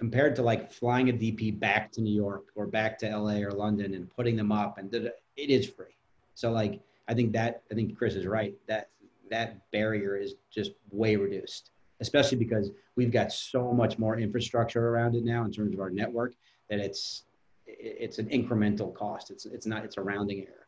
[0.00, 3.50] compared to like flying a DP back to New York or back to LA or
[3.50, 5.94] London and putting them up and it is free.
[6.34, 8.54] So like I think that I think Chris is right.
[8.66, 8.88] That
[9.30, 15.16] that barrier is just way reduced, especially because we've got so much more infrastructure around
[15.16, 16.32] it now in terms of our network
[16.70, 17.24] that it's
[17.66, 19.30] it's an incremental cost.
[19.30, 20.66] It's it's not it's a rounding error.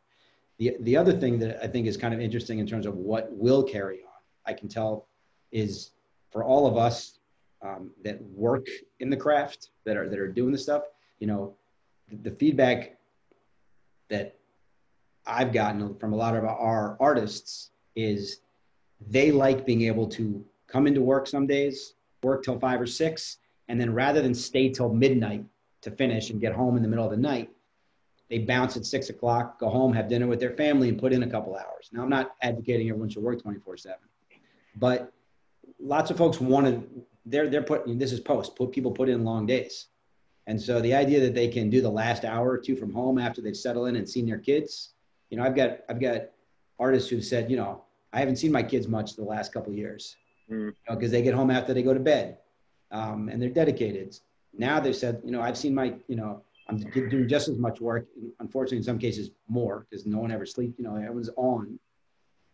[0.59, 3.35] The the other thing that I think is kind of interesting in terms of what
[3.35, 5.07] will carry on, I can tell,
[5.51, 5.89] is
[6.29, 7.17] for all of us
[7.63, 8.67] um, that work
[8.99, 10.83] in the craft that are that are doing the stuff
[11.19, 11.53] you know
[12.09, 12.97] the, the feedback
[14.09, 14.35] that
[15.25, 18.41] i've gotten from a lot of our artists is
[19.09, 23.37] they like being able to come into work some days work till five or six
[23.69, 25.43] and then rather than stay till midnight
[25.81, 27.49] to finish and get home in the middle of the night
[28.29, 31.23] they bounce at six o'clock go home have dinner with their family and put in
[31.23, 31.89] a couple hours.
[31.91, 33.97] Now i'm not advocating everyone should work 24 7
[34.75, 35.13] but
[35.79, 39.23] lots of folks want to they're they're putting this is post put people put in
[39.23, 39.87] long days.
[40.45, 43.17] And so the idea that they can do the last hour or two from home
[43.17, 44.93] after they've settled in and seen their kids
[45.33, 46.29] you know i've got i've got
[46.79, 47.83] artists who've said you know
[48.13, 50.15] i haven't seen my kids much the last couple years.
[50.47, 50.75] Because mm.
[50.89, 52.37] you know, they get home after they go to bed
[52.91, 54.15] um, and they're dedicated.
[54.55, 57.81] Now they've said you know i've seen my you know i'm doing just as much
[57.81, 58.07] work
[58.39, 61.79] unfortunately in some cases more because no one ever sleeps you know everyone's on.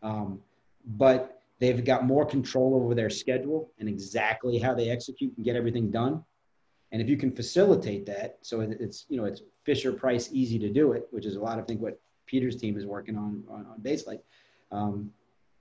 [0.02, 0.40] Um,
[0.86, 5.56] but They've got more control over their schedule and exactly how they execute and get
[5.56, 6.24] everything done.
[6.92, 10.70] And if you can facilitate that, so it's you know it's Fisher Price easy to
[10.70, 13.66] do it, which is a lot of think what Peter's team is working on on,
[13.68, 14.22] on Baselight.
[14.72, 15.12] Um,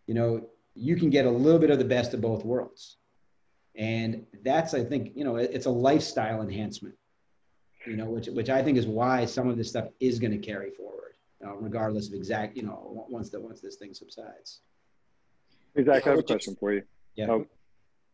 [0.07, 2.97] you know, you can get a little bit of the best of both worlds,
[3.75, 6.95] and that's I think you know it's a lifestyle enhancement.
[7.87, 10.39] You know, which which I think is why some of this stuff is going to
[10.39, 11.15] carry forward,
[11.47, 14.61] uh, regardless of exact you know once that once this thing subsides.
[15.75, 16.11] Exactly.
[16.11, 16.83] I have a question just, for you.
[17.15, 17.31] Yeah.
[17.31, 17.47] Oh.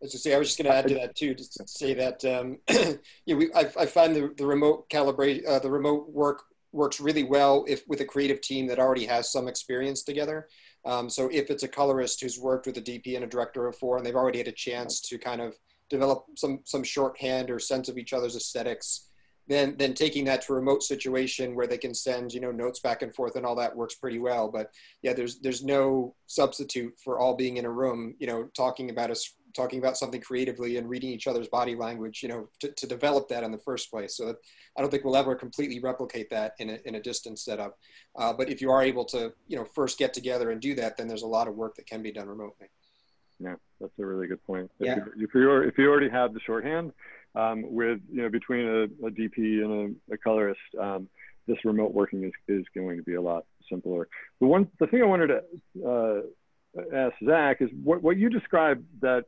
[0.02, 1.94] I was just say I was just going to add to that too, to say
[1.94, 2.58] that um,
[3.26, 7.22] yeah, we I, I find the, the remote calibrate uh, the remote work works really
[7.22, 10.48] well if with a creative team that already has some experience together.
[10.84, 13.96] Um, so if it's a colorist who's worked with a DP and a director before,
[13.96, 15.54] and they've already had a chance to kind of
[15.88, 19.08] develop some some shorthand or sense of each other's aesthetics,
[19.46, 22.80] then then taking that to a remote situation where they can send you know notes
[22.80, 24.50] back and forth and all that works pretty well.
[24.50, 24.70] But
[25.02, 29.10] yeah there's there's no substitute for all being in a room you know talking about
[29.10, 32.86] us talking about something creatively and reading each other's body language you know to, to
[32.86, 34.16] develop that in the first place.
[34.16, 34.34] So
[34.76, 37.78] i don't think we'll ever completely replicate that in a, in a distance setup.
[38.16, 40.96] Uh, but if you are able to you know first get together and do that
[40.96, 42.68] then there's a lot of work that can be done remotely.
[43.38, 44.70] Yeah that's a really good point.
[44.78, 44.92] Yeah.
[44.92, 46.92] if, you, if you if you already have the shorthand
[47.34, 51.08] um, with you know between a, a DP and a, a colorist, um,
[51.46, 54.08] this remote working is, is going to be a lot simpler.
[54.40, 56.20] The one the thing I wanted to uh,
[56.94, 59.24] ask Zak is what, what you described that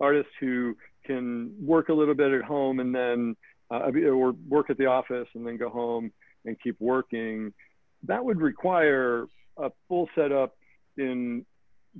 [0.00, 3.36] artists who can work a little bit at home and then
[3.70, 6.12] uh, or work at the office and then go home
[6.44, 7.52] and keep working
[8.06, 9.26] that would require
[9.56, 10.56] a full setup
[10.96, 11.44] in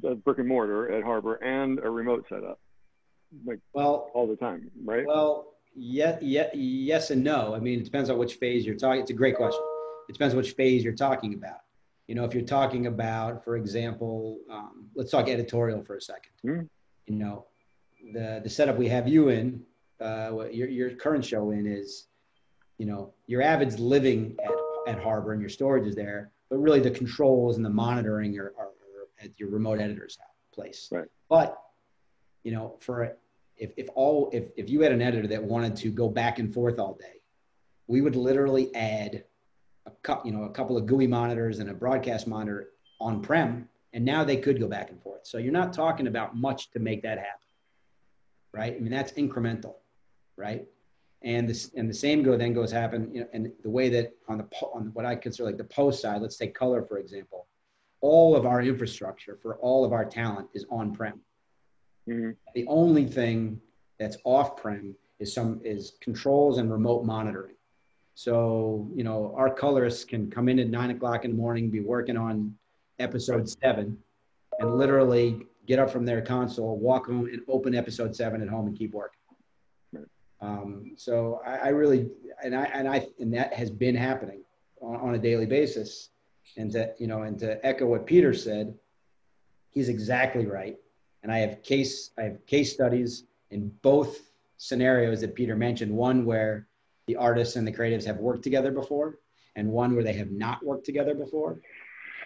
[0.02, 2.58] the brick and mortar at harbor and a remote setup
[3.44, 5.06] like well all the time right?
[5.06, 7.54] well yeah, yeah, yes and no.
[7.54, 9.60] I mean it depends on which phase you're talking it's a great question.
[10.08, 11.60] It depends which phase you're talking about.
[12.06, 16.12] You know if you're talking about for example um, let's talk editorial for a 2nd
[16.46, 16.62] mm-hmm.
[17.06, 17.46] you know
[18.12, 19.62] the the setup we have you in
[20.00, 22.08] uh, your, your current show in is
[22.78, 26.80] you know your avid's living at, at harbor and your storage is there but really
[26.80, 30.18] the controls and the monitoring are, are, are at your remote editor's
[30.52, 30.88] place.
[30.92, 31.08] Right.
[31.28, 31.58] But
[32.42, 33.16] you know for
[33.56, 36.52] if, if all if, if you had an editor that wanted to go back and
[36.52, 37.20] forth all day
[37.86, 39.24] we would literally add
[39.86, 43.68] a couple, you know, a couple of GUI monitors and a broadcast monitor on prem,
[43.92, 45.20] and now they could go back and forth.
[45.24, 47.48] So you're not talking about much to make that happen,
[48.52, 48.74] right?
[48.74, 49.74] I mean, that's incremental,
[50.36, 50.66] right?
[51.22, 54.12] And this and the same go then goes happen, you know, and the way that
[54.28, 57.46] on the on what I consider like the post side, let's take color for example.
[58.02, 61.20] All of our infrastructure for all of our talent is on prem.
[62.08, 62.30] Mm-hmm.
[62.54, 63.60] The only thing
[63.98, 67.54] that's off prem is some is controls and remote monitoring.
[68.14, 71.80] So, you know, our colorists can come in at nine o'clock in the morning, be
[71.80, 72.54] working on
[72.98, 73.98] episode seven,
[74.60, 78.66] and literally get up from their console, walk home, and open episode seven at home
[78.68, 79.18] and keep working.
[80.40, 82.10] Um, so I, I, really,
[82.44, 84.42] and I, and I, and that has been happening
[84.80, 86.10] on, on a daily basis.
[86.56, 88.74] And to, you know, and to echo what Peter said,
[89.70, 90.76] he's exactly right.
[91.24, 94.20] And I have case, I have case studies in both
[94.58, 95.90] scenarios that Peter mentioned.
[95.90, 96.68] One where
[97.06, 99.18] the artists and the creatives have worked together before,
[99.56, 101.60] and one where they have not worked together before.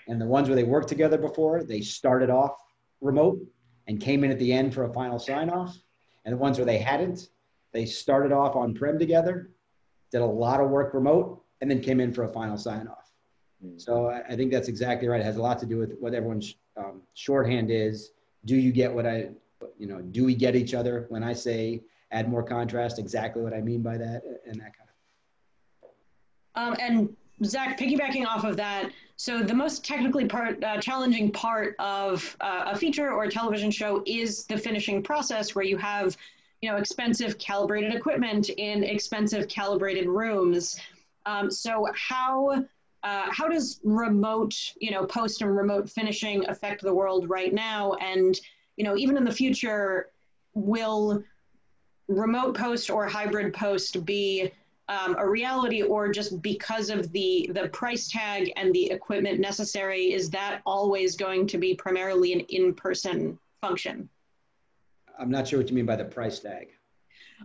[0.08, 2.56] And the ones where they worked together before, they started off
[3.00, 3.38] remote
[3.86, 5.78] and came in at the end for a final sign off.
[6.24, 7.28] And the ones where they hadn't,
[7.72, 9.50] they started off on prem together,
[10.10, 13.12] did a lot of work remote, and then came in for a final sign off.
[13.64, 13.80] Mm.
[13.80, 15.20] So I think that's exactly right.
[15.20, 18.10] It has a lot to do with what everyone's um, shorthand is.
[18.48, 19.28] Do you get what I,
[19.78, 23.52] you know, do we get each other when I say add more contrast, exactly what
[23.52, 24.88] I mean by that, and that kind
[25.84, 26.60] of.
[26.60, 31.76] Um, and Zak, piggybacking off of that, so the most technically part, uh, challenging part
[31.78, 36.16] of uh, a feature or a television show is the finishing process, where you have,
[36.62, 40.80] you know, expensive calibrated equipment in expensive calibrated rooms.
[41.26, 42.64] Um, so how
[43.02, 47.94] uh, how does remote, you know, post and remote finishing affect the world right now?
[47.94, 48.38] And
[48.76, 50.10] you know, even in the future,
[50.54, 51.22] will
[52.08, 54.50] remote post or hybrid post be
[54.88, 60.12] um, a reality or just because of the the price tag and the equipment necessary
[60.12, 64.08] is that always going to be primarily an in-person function
[65.18, 66.68] i'm not sure what you mean by the price tag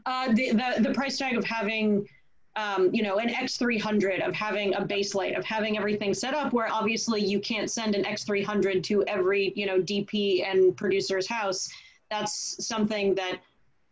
[0.05, 2.07] uh, the, the, the price tag of having
[2.55, 6.71] um, you know an x300 of having a Baselight of having everything set up where
[6.71, 11.69] obviously you can't send an x300 to every you know dp and producer's house
[12.09, 13.39] that's something that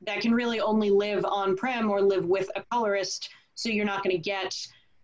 [0.06, 3.30] that can really only live on prem or live with a colorist.
[3.56, 4.56] So you're not going to get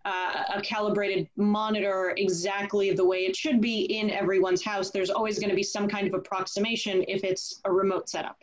[0.06, 4.90] uh, a calibrated monitor exactly the way it should be in everyone's house.
[4.90, 8.38] There's always going to be some kind of approximation if it's a remote setup.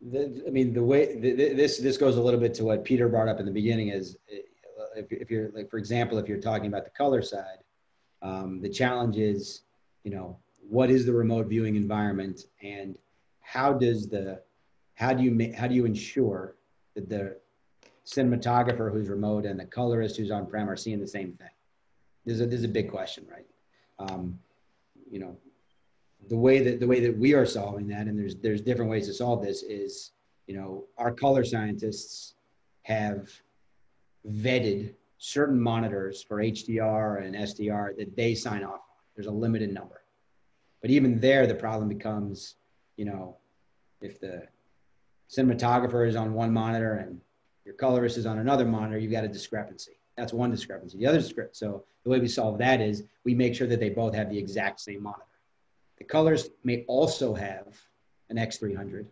[0.00, 3.40] I mean, the way this this goes a little bit to what Peter brought up
[3.40, 4.16] in the beginning is
[4.96, 7.58] if, if you're like, for example, if you're talking about the color side,
[8.22, 9.62] um, the challenge is,
[10.04, 12.98] you know, what is the remote viewing environment and
[13.40, 14.40] how does the
[14.94, 16.56] how do you how do you ensure
[16.94, 17.36] that the
[18.06, 21.48] cinematographer who's remote and the colorist who's on prem are seeing the same thing?
[22.24, 23.46] This is a, this is a big question right?
[23.98, 24.38] Um,
[25.10, 25.36] you know
[26.28, 29.06] the way that the way that we are solving that and there's there's different ways
[29.06, 30.12] to solve this is
[30.46, 32.34] you know our color scientists
[32.82, 33.30] have
[34.30, 38.80] vetted certain monitors for hdr and sdr that they sign off on
[39.14, 40.02] there's a limited number
[40.80, 42.56] but even there the problem becomes
[42.98, 43.36] you know,
[44.02, 44.42] if the
[45.30, 47.18] cinematographer is on one monitor and
[47.64, 49.92] your colorist is on another monitor, you've got a discrepancy.
[50.16, 50.98] That's one discrepancy.
[50.98, 51.56] The other script.
[51.56, 54.38] So the way we solve that is we make sure that they both have the
[54.38, 55.24] exact same monitor.
[55.98, 57.66] The colors may also have
[58.30, 59.06] an X300,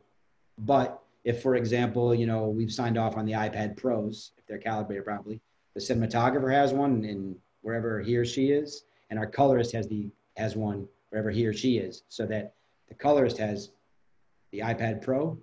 [0.59, 4.59] but if, for example, you know, we've signed off on the iPad Pros, if they're
[4.59, 5.41] calibrated properly,
[5.75, 10.09] the cinematographer has one in wherever he or she is, and our colorist has the
[10.37, 12.55] has one wherever he or she is, so that
[12.89, 13.71] the colorist has
[14.53, 15.37] the iPad Pro,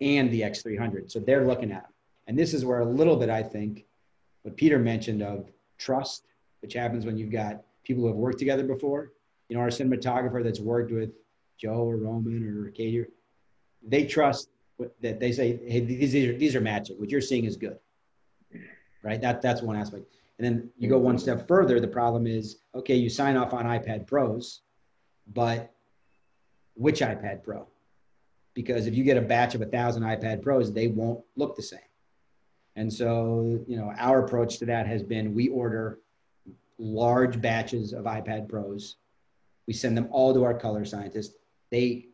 [0.00, 1.10] and the X300.
[1.10, 1.92] So they're looking at them.
[2.26, 3.84] And this is where a little bit, I think,
[4.42, 6.24] what Peter mentioned of trust,
[6.60, 9.12] which happens when you've got people who have worked together before.
[9.52, 11.10] You know, our cinematographer that's worked with
[11.58, 13.04] Joe or Roman or Katie,
[13.86, 14.48] they trust
[15.02, 16.98] that they say, hey, these are these are magic.
[16.98, 17.78] What you're seeing is good,
[19.02, 19.20] right?
[19.20, 20.06] That that's one aspect.
[20.38, 21.80] And then you go one step further.
[21.80, 24.62] The problem is, okay, you sign off on iPad Pros,
[25.34, 25.74] but
[26.74, 27.66] which iPad Pro?
[28.54, 31.62] Because if you get a batch of a thousand iPad Pros, they won't look the
[31.62, 31.90] same.
[32.74, 35.98] And so, you know, our approach to that has been we order
[36.78, 38.96] large batches of iPad Pros.
[39.66, 41.36] We send them all to our color scientists.
[41.70, 42.06] They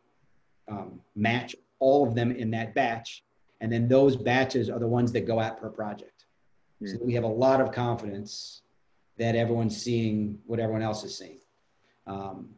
[0.67, 3.23] um, match all of them in that batch.
[3.61, 6.25] And then those batches are the ones that go out per project.
[6.81, 6.91] Mm.
[6.91, 8.61] So we have a lot of confidence
[9.17, 11.39] that everyone's seeing what everyone else is seeing.
[12.07, 12.49] Um,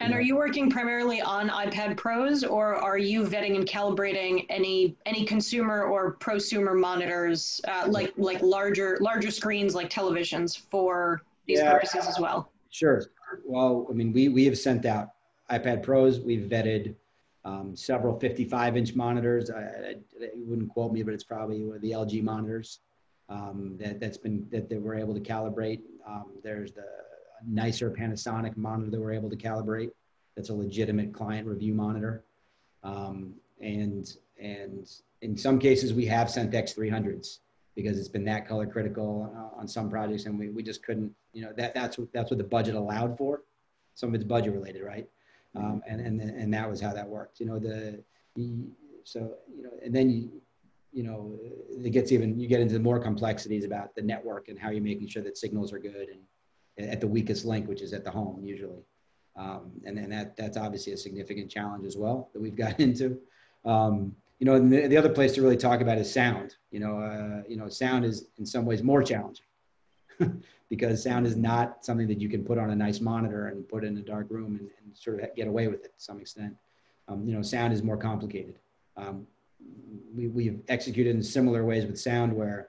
[0.00, 4.96] and are you working primarily on iPad Pros, or are you vetting and calibrating any
[5.06, 11.58] any consumer or prosumer monitors, uh, like like larger larger screens like televisions for these
[11.58, 12.52] yeah, purposes as well?
[12.70, 13.02] Sure.
[13.44, 15.10] Well, I mean, we we have sent out
[15.50, 16.20] iPad Pros.
[16.20, 16.94] We've vetted
[17.44, 19.50] um, several 55 inch monitors.
[19.50, 19.96] I,
[20.36, 22.80] wouldn't quote me, but it's probably the LG monitors
[23.28, 25.80] um, that that's been that, that we're able to calibrate.
[26.06, 26.86] Um, there's the
[27.46, 29.90] nicer Panasonic monitor that we're able to calibrate.
[30.36, 32.24] That's a legitimate client review monitor.
[32.84, 34.88] Um, and, and
[35.20, 37.38] in some cases we have sent X300s
[37.78, 41.12] because it's been that color critical uh, on some projects and we, we just couldn't,
[41.32, 43.42] you know, that, that's, what, that's what the budget allowed for.
[43.94, 45.08] Some of it's budget related, right?
[45.54, 47.38] Um, and, and, and that was how that worked.
[47.38, 48.02] You know, the,
[49.04, 50.42] so, you know, and then you,
[50.92, 51.38] you know,
[51.70, 55.06] it gets even, you get into more complexities about the network and how you're making
[55.06, 58.40] sure that signals are good and, at the weakest link, which is at the home
[58.42, 58.82] usually.
[59.36, 63.20] Um, and then that, that's obviously a significant challenge as well that we've got into.
[63.64, 66.56] Um, you know, the, the, other place to really talk about is sound.
[66.70, 69.44] You know, uh, you know, sound is in some ways more challenging
[70.70, 73.84] because sound is not something that you can put on a nice monitor and put
[73.84, 76.54] in a dark room and, and sort of get away with it to some extent.
[77.08, 78.58] Um, you know, sound is more complicated.
[78.96, 79.26] Um,
[80.14, 82.68] we, we've executed in similar ways with sound where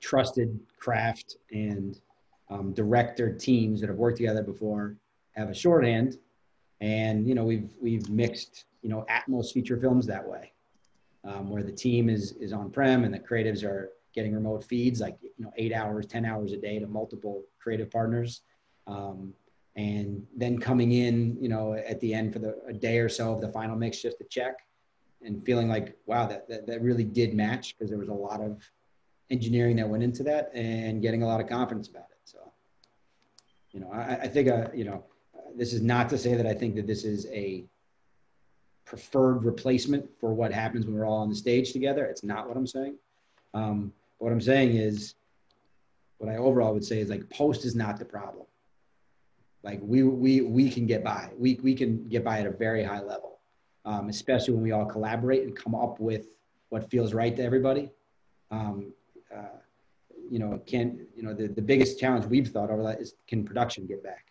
[0.00, 2.00] trusted craft and
[2.48, 4.96] um, director teams that have worked together before
[5.32, 6.18] have a shorthand,
[6.80, 10.52] and you know we've we've mixed you know Atmos feature films that way,
[11.24, 15.00] um, where the team is is on prem and the creatives are getting remote feeds
[15.00, 18.42] like you know eight hours, ten hours a day to multiple creative partners,
[18.86, 19.32] um,
[19.76, 23.32] and then coming in you know at the end for the a day or so
[23.32, 24.54] of the final mix just to check,
[25.22, 28.40] and feeling like wow that that, that really did match because there was a lot
[28.40, 28.62] of
[29.30, 32.18] engineering that went into that and getting a lot of confidence about it.
[32.24, 32.38] So,
[33.70, 35.04] you know, I, I think, uh, you know,
[35.56, 37.64] this is not to say that I think that this is a
[38.84, 42.06] preferred replacement for what happens when we're all on the stage together.
[42.06, 42.96] It's not what I'm saying.
[43.54, 45.14] Um, what I'm saying is,
[46.18, 48.44] what I overall would say is like post is not the problem.
[49.62, 51.30] Like we we we can get by.
[51.38, 53.38] We we can get by at a very high level,
[53.84, 56.26] um, especially when we all collaborate and come up with
[56.68, 57.90] what feels right to everybody.
[58.50, 58.92] Um,
[59.34, 59.58] uh,
[60.30, 63.44] you know, can you know the, the biggest challenge we've thought over that is can
[63.44, 64.26] production get back,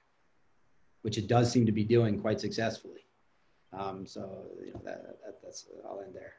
[1.02, 3.06] which it does seem to be doing quite successfully.
[3.72, 6.34] Um, so you know that, that that's I'll end there.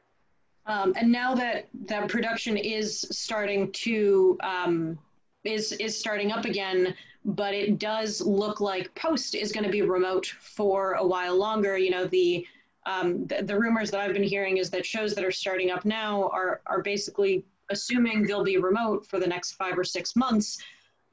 [0.65, 4.99] Um, and now that that production is starting to um,
[5.43, 6.93] is is starting up again,
[7.25, 11.77] but it does look like post is going to be remote for a while longer.
[11.77, 12.45] You know the,
[12.85, 15.85] um, the the rumors that I've been hearing is that shows that are starting up
[15.85, 20.61] now are are basically assuming they'll be remote for the next five or six months.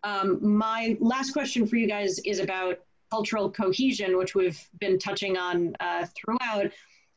[0.05, 5.37] Um, my last question for you guys is about cultural cohesion, which we've been touching
[5.37, 6.71] on uh, throughout,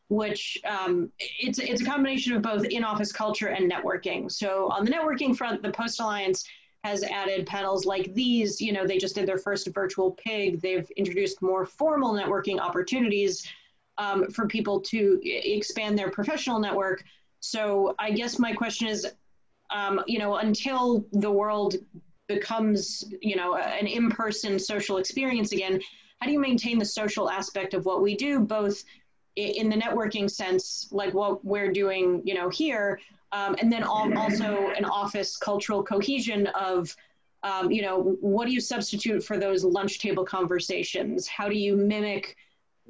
[0.09, 4.31] which um, it's, it's a combination of both in-office culture and networking.
[4.31, 6.43] So on the networking front, the Post Alliance
[6.83, 8.59] has added panels like these.
[8.59, 10.61] You know, they just did their first virtual pig.
[10.61, 13.47] They've introduced more formal networking opportunities
[13.97, 17.03] um, for people to expand their professional network.
[17.39, 19.07] So I guess my question is,
[19.69, 21.75] um, you know, until the world
[22.33, 22.83] becomes,
[23.21, 25.79] you know, an in-person social experience again,
[26.19, 28.83] how do you maintain the social aspect of what we do, both
[29.35, 32.99] in the networking sense, like what we're doing, you know, here,
[33.31, 36.93] um, and then also an office cultural cohesion of,
[37.43, 41.27] um, you know, what do you substitute for those lunch table conversations?
[41.27, 42.35] How do you mimic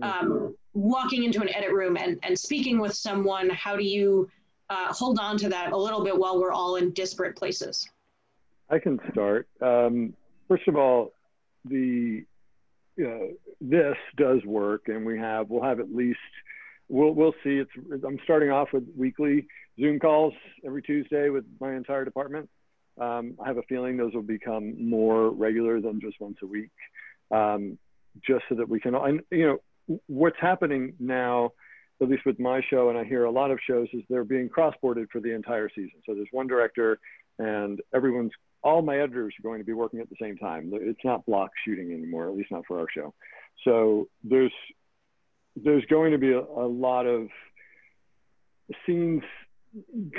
[0.02, 3.50] um, walking into an edit room and, and speaking with someone?
[3.50, 4.30] How do you
[4.70, 7.88] uh, hold on to that a little bit while we're all in disparate places?
[8.72, 9.48] I can start.
[9.62, 10.14] Um,
[10.48, 11.12] first of all,
[11.66, 12.24] the
[13.00, 16.20] uh, this does work, and we have we'll have at least
[16.88, 17.58] we'll we'll see.
[17.58, 17.72] It's
[18.06, 19.48] I'm starting off with weekly
[19.80, 20.34] Zoom calls
[20.66, 22.50] every Tuesday with my entire department.
[23.00, 26.72] Um, I have a feeling those will become more regular than just once a week.
[27.32, 27.78] Um,
[28.28, 31.52] just so that we can, and you know, what's happening now,
[32.02, 34.50] at least with my show, and I hear a lot of shows, is they're being
[34.50, 36.02] cross-boarded for the entire season.
[36.06, 37.00] So there's one director,
[37.40, 38.32] and everyone's,
[38.64, 40.72] all my editors are going to be working at the same time.
[40.74, 43.14] It's not block shooting anymore, at least not for our show.
[43.64, 44.54] So there's
[45.56, 47.28] there's going to be a, a lot of
[48.86, 49.22] scenes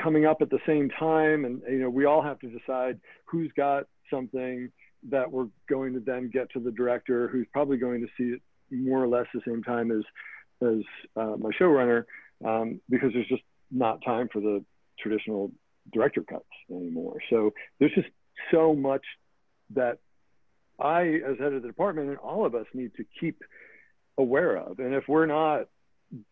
[0.02, 3.50] coming up at the same time and you know we all have to decide who's
[3.56, 4.70] got something
[5.10, 8.42] that we're going to then get to the director who's probably going to see it
[8.70, 10.02] more or less the same time as
[10.62, 10.82] as
[11.16, 12.04] uh, my showrunner
[12.46, 14.64] um, because there's just not time for the
[14.98, 15.50] traditional
[15.92, 18.08] director cuts anymore so there's just
[18.50, 19.02] so much
[19.74, 19.98] that
[20.80, 23.42] i as head of the department and all of us need to keep
[24.18, 24.78] aware of.
[24.78, 25.66] And if we're not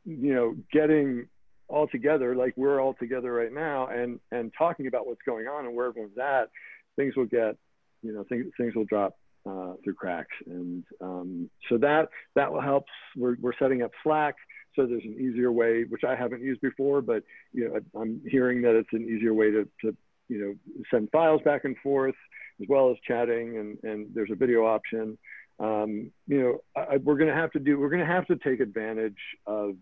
[0.05, 1.27] you know getting
[1.69, 5.65] all together like we're all together right now and and talking about what's going on
[5.65, 6.51] and where everyone's at
[6.97, 7.57] things will get
[8.03, 9.17] you know things things will drop
[9.49, 10.37] uh, through cracks.
[10.47, 12.85] And um, so that that will help.
[13.17, 14.37] We're, we're setting up slack
[14.77, 18.63] so there's an easier way which i haven't used before but you know i'm hearing
[18.63, 19.97] that it's an easier way to, to
[20.31, 22.15] you know send files back and forth
[22.61, 25.19] as well as chatting and and there's a video option
[25.59, 28.37] um, you know I, we're going to have to do we're going to have to
[28.37, 29.75] take advantage of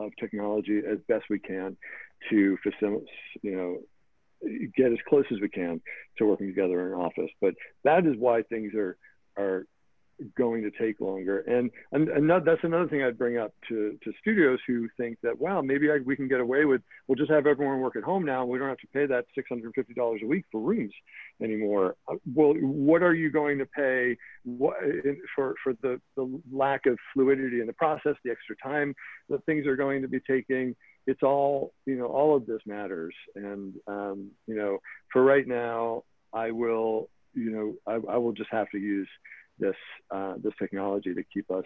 [0.00, 1.76] of technology as best we can
[2.30, 3.08] to facilitate,
[3.42, 3.78] you know,
[4.76, 5.80] get as close as we can
[6.18, 7.30] to working together in an office.
[7.40, 8.96] But that is why things are
[9.36, 9.66] are
[10.36, 11.40] going to take longer.
[11.40, 15.38] And, and, and that's another thing I'd bring up to, to studios who think that,
[15.38, 18.24] wow, maybe I, we can get away with, we'll just have everyone work at home
[18.24, 18.44] now.
[18.44, 20.92] We don't have to pay that $650 a week for rooms
[21.42, 21.96] anymore.
[22.08, 24.76] Uh, well, what are you going to pay what,
[25.34, 28.94] for, for the, the lack of fluidity in the process, the extra time
[29.28, 30.74] that things are going to be taking?
[31.06, 33.14] It's all, you know, all of this matters.
[33.34, 34.78] And, um, you know,
[35.12, 39.08] for right now, I will, you know, I, I will just have to use
[39.58, 39.76] this
[40.10, 41.64] uh, this technology to keep us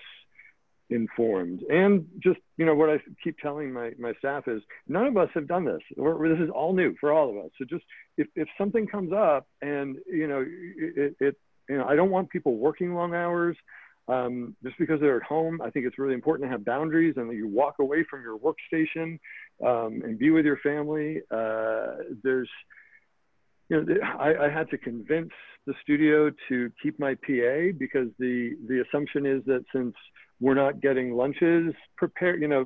[0.91, 1.62] informed.
[1.68, 5.28] And just you know what i keep telling my my staff is none of us
[5.34, 5.82] have done this.
[5.97, 7.51] We're, this is all new for all of us.
[7.59, 7.84] So just
[8.16, 11.36] if, if something comes up and you know it, it
[11.68, 13.57] you know i don't want people working long hours
[14.09, 17.28] um, just because they're at home i think it's really important to have boundaries and
[17.28, 19.18] that you walk away from your workstation
[19.64, 21.20] um, and be with your family.
[21.30, 22.49] Uh, there's
[23.69, 25.31] you know, I, I, had to convince
[25.66, 29.95] the studio to keep my PA because the the assumption is that since
[30.41, 32.64] we're not getting lunches prepared, you know,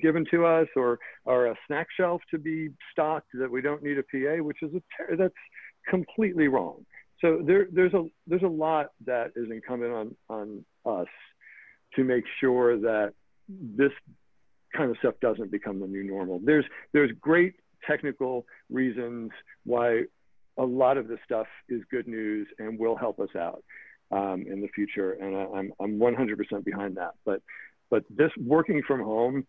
[0.00, 3.98] given to us or or a snack shelf to be stocked, that we don't need
[3.98, 5.34] a PA, which is a that's
[5.88, 6.84] completely wrong.
[7.20, 11.08] So there, there's a there's a lot that is incumbent on on us
[11.96, 13.12] to make sure that
[13.48, 13.92] this
[14.74, 16.40] kind of stuff doesn't become the new normal.
[16.42, 17.54] There's there's great
[17.86, 19.30] technical reasons
[19.64, 20.02] why
[20.60, 23.64] a lot of this stuff is good news and will help us out
[24.12, 25.12] um, in the future.
[25.12, 27.14] And I, am I'm 100% behind that.
[27.24, 27.42] But
[27.90, 29.46] but this working from home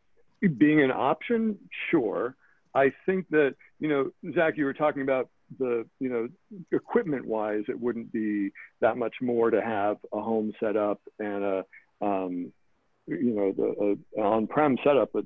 [0.57, 1.59] being an option,
[1.91, 2.35] sure.
[2.73, 6.29] I think that you know, Zak, you were talking about the you know
[6.71, 11.65] equipment wise, it wouldn't be that much more to have a home setup and a
[12.01, 12.53] um,
[13.05, 15.25] you know the on-prem setup, but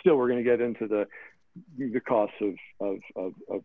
[0.00, 1.06] still we're going to get into the
[1.76, 3.64] the costs of, of, of, of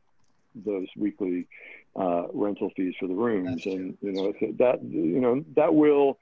[0.66, 1.47] those weekly
[1.95, 6.20] uh, rental fees for the rooms, and you know that you know that will.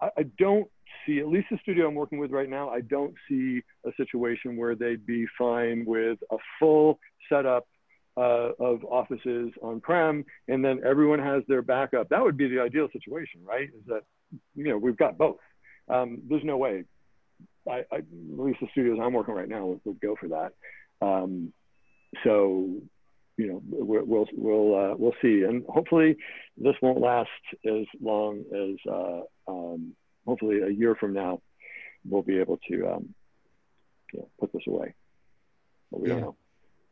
[0.00, 0.68] I, I don't
[1.06, 2.68] see at least the studio I'm working with right now.
[2.68, 7.66] I don't see a situation where they'd be fine with a full setup
[8.16, 12.08] uh, of offices on prem, and then everyone has their backup.
[12.08, 13.68] That would be the ideal situation, right?
[13.68, 14.02] Is that
[14.54, 15.38] you know we've got both.
[15.88, 16.84] Um, there's no way.
[17.68, 20.52] I, I, at least the studios I'm working right now would, would go for that.
[21.06, 21.52] Um,
[22.24, 22.80] so
[23.38, 26.16] you know we'll we'll uh, we'll see, and hopefully
[26.58, 27.30] this won't last
[27.64, 29.94] as long as uh, um,
[30.26, 31.40] hopefully a year from now
[32.04, 33.14] we'll be able to um,
[34.12, 34.92] you know, put this away,
[35.90, 36.14] but we yeah.
[36.14, 36.36] don't know.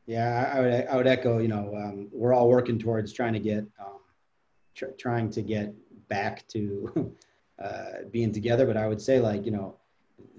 [0.07, 1.38] Yeah, I would I would echo.
[1.38, 3.99] You know, um, we're all working towards trying to get um,
[4.76, 5.74] tr- trying to get
[6.09, 7.12] back to
[7.62, 9.76] uh, being together, but I would say like you know,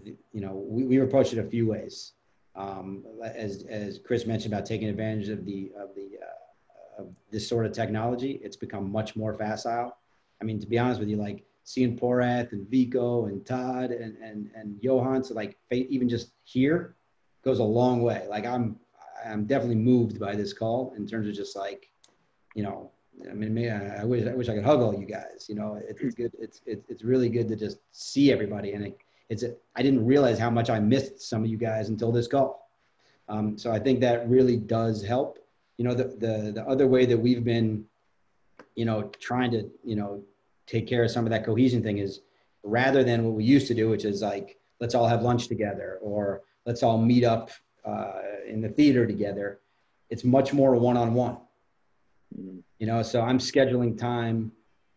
[0.06, 2.14] you know, we, we approached it a few ways
[2.58, 7.48] um, as, as Chris mentioned about taking advantage of the of the uh, of this
[7.48, 9.96] sort of technology, it's become much more facile.
[10.42, 14.18] I mean, to be honest with you, like seeing Porath and Vico and Todd and
[14.18, 16.96] and and Johan, so like even just here
[17.44, 18.26] goes a long way.
[18.28, 18.78] Like I'm
[19.24, 21.92] I'm definitely moved by this call in terms of just like,
[22.56, 22.92] you know,
[23.30, 25.46] I mean, I wish I wish I could hug all you guys.
[25.48, 26.32] You know, it, it's good.
[26.40, 28.98] It's it, it's really good to just see everybody, and it
[29.30, 29.44] it's
[29.76, 32.70] I didn't realize how much I missed some of you guys until this call.
[33.30, 35.40] Um, so I think that really does help.
[35.78, 37.86] You know, the, the, the other way that we've been,
[38.76, 40.24] you know, trying to, you know,
[40.66, 42.22] take care of some of that cohesion thing is,
[42.64, 46.00] rather than what we used to do, which is like, let's all have lunch together
[46.02, 47.50] or let's all meet up
[47.86, 48.14] uh,
[48.48, 49.60] in the theater together.
[50.10, 51.38] It's much more one-on-one.
[52.38, 52.60] Mm-hmm.
[52.80, 54.52] You know, so I'm scheduling time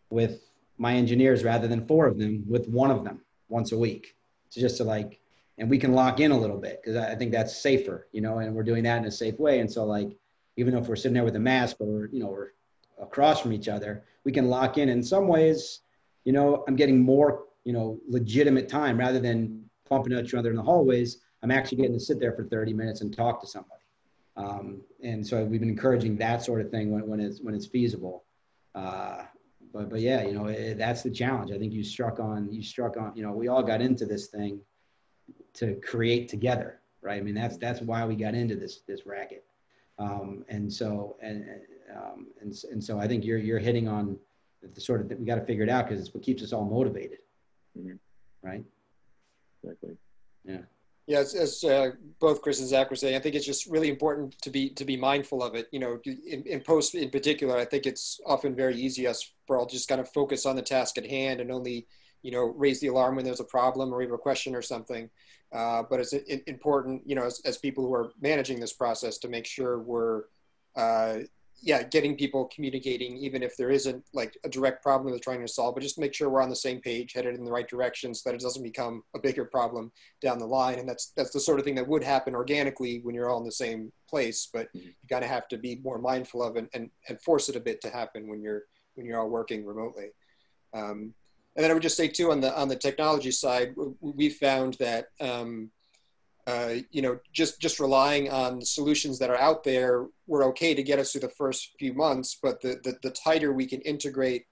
[0.09, 4.15] with my engineers rather than four of them with one of them once a week.
[4.51, 5.21] It's just to like,
[5.57, 8.39] and we can lock in a little bit because I think that's safer, you know,
[8.39, 9.59] and we're doing that in a safe way.
[9.59, 10.17] And so like,
[10.57, 12.49] even if we're sitting there with a mask, but we're, you know, we're
[13.01, 14.89] across from each other, we can lock in.
[14.89, 15.79] In some ways,
[16.25, 20.57] you know, I'm getting more, you know, legitimate time rather than bumping each other in
[20.57, 21.19] the hallways.
[21.43, 23.81] I'm actually getting to sit there for 30 minutes and talk to somebody.
[24.35, 27.65] Um, and so we've been encouraging that sort of thing when, when it's when it's
[27.65, 28.25] feasible.
[28.75, 29.23] Uh,
[29.73, 31.51] but but yeah, you know it, that's the challenge.
[31.51, 33.13] I think you struck on you struck on.
[33.15, 34.59] You know, we all got into this thing
[35.53, 37.19] to create together, right?
[37.19, 39.43] I mean, that's that's why we got into this this racket.
[39.99, 41.45] Um, and so and
[41.95, 44.17] um, and and so I think you're you're hitting on
[44.61, 46.53] the sort of that we got to figure it out because it's what keeps us
[46.53, 47.19] all motivated,
[47.77, 47.95] mm-hmm.
[48.43, 48.63] right?
[49.63, 49.97] Exactly.
[50.43, 50.61] Yeah.
[51.07, 53.89] Yeah, as, as uh, both Chris and Zak were saying, I think it's just really
[53.89, 55.67] important to be to be mindful of it.
[55.71, 59.57] You know, in, in post in particular, I think it's often very easy us for
[59.57, 61.87] all just kind of focus on the task at hand and only
[62.21, 65.09] you know raise the alarm when there's a problem or have a question or something.
[65.51, 69.27] Uh, but it's important, you know, as, as people who are managing this process to
[69.27, 70.23] make sure we're
[70.77, 71.17] uh,
[71.63, 75.47] yeah, getting people communicating, even if there isn't like a direct problem they're trying to
[75.47, 78.15] solve, but just make sure we're on the same page, headed in the right direction,
[78.15, 79.91] so that it doesn't become a bigger problem
[80.21, 80.79] down the line.
[80.79, 83.45] And that's that's the sort of thing that would happen organically when you're all in
[83.45, 84.87] the same place, but mm-hmm.
[84.87, 87.59] you kind of have to be more mindful of and, and and force it a
[87.59, 88.63] bit to happen when you're
[88.95, 90.07] when you're all working remotely.
[90.73, 91.13] Um,
[91.55, 94.77] and then I would just say too on the on the technology side, we found
[94.79, 95.07] that.
[95.19, 95.71] Um,
[96.47, 100.83] uh, you know, just just relying on solutions that are out there were okay to
[100.83, 104.45] get us through the first few months, but the the, the tighter we can integrate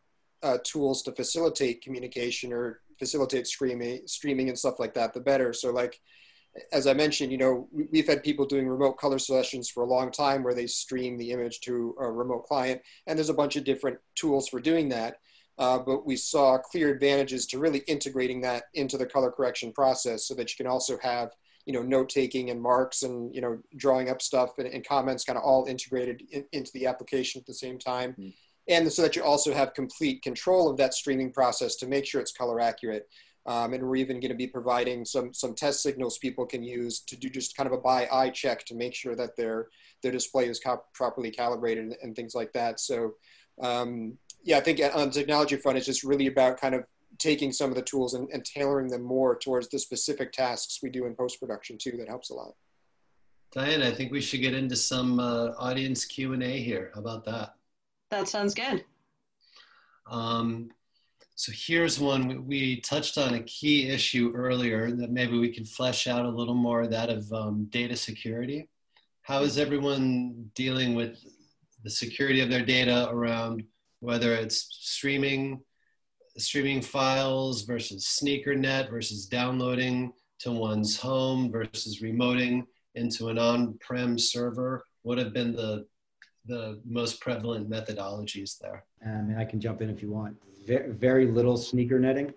[0.43, 5.53] uh, tools to facilitate communication or facilitate streaming streaming and stuff like that, the better.
[5.53, 5.99] So like
[6.71, 10.11] as I mentioned, you know, we've had people doing remote color sessions for a long
[10.11, 13.63] time where they stream the image to a remote client, and there's a bunch of
[13.63, 15.19] different tools for doing that.
[15.59, 20.25] Uh, but we saw clear advantages to really integrating that into the color correction process
[20.25, 21.31] so that you can also have
[21.65, 25.23] you know, note taking and marks and, you know, drawing up stuff and, and comments
[25.23, 28.15] kind of all integrated in, into the application at the same time.
[28.19, 28.33] Mm.
[28.69, 32.21] And so that you also have complete control of that streaming process to make sure
[32.21, 33.07] it's color accurate.
[33.45, 36.99] Um, and we're even going to be providing some some test signals people can use
[37.01, 39.69] to do just kind of a by eye check to make sure that their
[40.03, 40.61] their display is
[40.93, 42.79] properly calibrated and, and, things like that.
[42.79, 43.15] So
[43.61, 46.85] um, yeah, I think on the technology front, it's just really about kind of
[47.19, 50.89] taking some of the tools and, and tailoring them more towards the specific tasks we
[50.89, 52.53] do in post-production too that helps a lot.
[53.51, 56.91] Diane i think we should get into some uh, audience q&a here.
[56.93, 57.53] How about that?
[58.11, 58.83] That sounds good.
[60.09, 60.69] Um,
[61.35, 66.07] so here's one we touched on a key issue earlier that maybe we can flesh
[66.07, 68.67] out a little more that of um, data security.
[69.21, 71.17] How is everyone dealing with
[71.83, 73.63] the security of their data around
[73.99, 75.61] whether it's streaming
[76.39, 82.63] streaming files versus sneakernet versus downloading to one's home versus remoting
[82.95, 85.85] into an on-prem server would have been the
[86.45, 88.83] the most prevalent methodologies there.
[89.05, 90.35] I mean, I can jump in if you want.
[90.65, 92.33] Very, very little sneaker netting.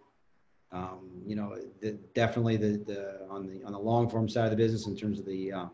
[0.71, 4.51] Um, you know, the, definitely the, the on the on the long form side of
[4.51, 5.71] the business in terms of the um,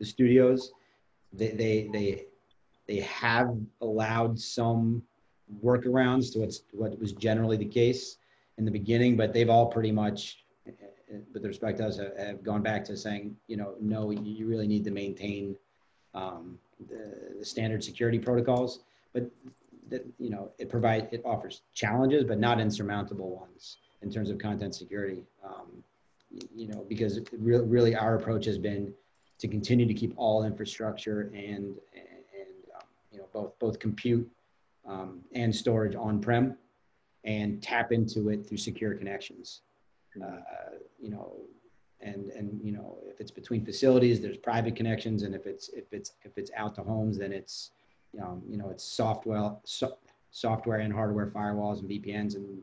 [0.00, 0.72] the studios,
[1.32, 2.24] they, they they
[2.86, 5.02] they have allowed some
[5.62, 8.18] workarounds to what's what was generally the case
[8.58, 10.44] in the beginning, but they've all pretty much,
[11.32, 14.84] with respect to us, have gone back to saying, you know, no, you really need
[14.84, 15.56] to maintain
[16.14, 18.80] um, the, the, standard security protocols.
[19.12, 19.30] But
[19.88, 24.38] that you know, it provides it offers challenges, but not insurmountable ones in terms of
[24.38, 25.22] content security.
[25.44, 25.82] Um,
[26.54, 28.92] you know, because really, our approach has been
[29.38, 34.28] to continue to keep all infrastructure and and, and um, you know both both compute
[34.88, 36.56] um, and storage on-prem
[37.24, 39.60] and tap into it through secure connections.
[40.22, 40.40] Uh,
[40.98, 41.36] you know,
[42.00, 45.92] and and you know if it's between facilities, there's private connections, and if it's if
[45.92, 47.70] it's if it's out to homes, then it's
[48.12, 49.96] you know you know it's software so,
[50.30, 52.58] software and hardware firewalls and VPNs, and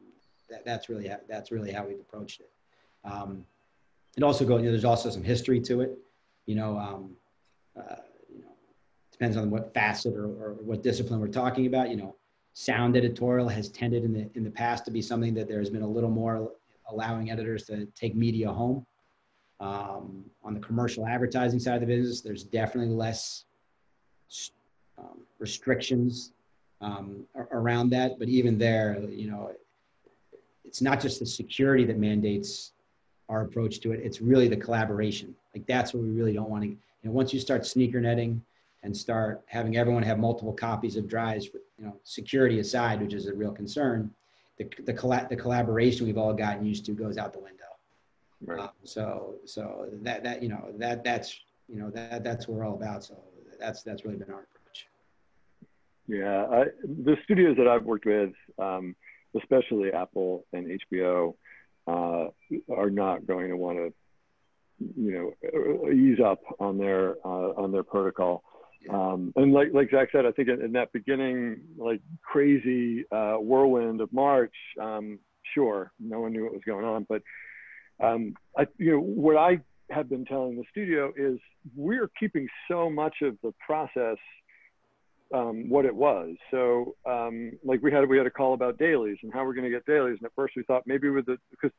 [0.49, 2.51] that, that's really how, that's really how we've approached it.
[3.03, 3.45] Um,
[4.17, 5.97] it also goes, you know, there's also some history to it.
[6.45, 7.11] You know, um,
[7.77, 7.95] uh,
[9.17, 11.89] depends on what facet or, or what discipline we're talking about.
[11.89, 12.15] You know,
[12.53, 15.69] sound editorial has tended in the in the past to be something that there has
[15.69, 16.51] been a little more
[16.89, 18.85] allowing editors to take media home.
[19.61, 23.45] Um, on the commercial advertising side of the business, there's definitely less
[24.97, 26.33] um, restrictions
[26.81, 28.19] um, around that.
[28.19, 29.53] But even there, you know,
[30.65, 32.73] it's not just the security that mandates
[33.29, 34.01] our approach to it.
[34.03, 35.33] It's really the collaboration.
[35.55, 36.69] Like that's what we really don't want to.
[36.69, 38.41] You know, once you start sneaker netting
[38.85, 43.27] and start having everyone have multiple copies of drives, you know, security aside, which is
[43.27, 44.11] a real concern,
[44.57, 47.63] the the, colla- the collaboration we've all gotten used to goes out the window.
[48.45, 48.59] Right.
[48.59, 52.65] Uh, so so that that you know that that's you know that that's what we're
[52.65, 53.03] all about.
[53.03, 53.17] So
[53.59, 54.87] that's that's really been our approach.
[56.07, 58.95] Yeah, I, the studios that I've worked with, um,
[59.35, 61.33] especially Apple and HBO,
[61.87, 62.27] uh,
[62.71, 63.93] are not going to want to,
[64.95, 65.11] you
[65.43, 68.43] know, ease up on their uh, on their protocol.
[68.89, 73.35] Um, and like like Zak said, I think in, in that beginning, like crazy uh,
[73.35, 75.19] whirlwind of March, um,
[75.53, 77.05] sure, no one knew what was going on.
[77.07, 77.21] But
[78.03, 79.59] um, I, you know, what I
[79.89, 81.39] have been telling the studio is
[81.75, 84.17] we're keeping so much of the process
[85.33, 86.35] um, what it was.
[86.51, 89.65] So um, like we had we had a call about dailies and how we're going
[89.65, 90.17] to get dailies.
[90.19, 91.71] And at first we thought maybe with the because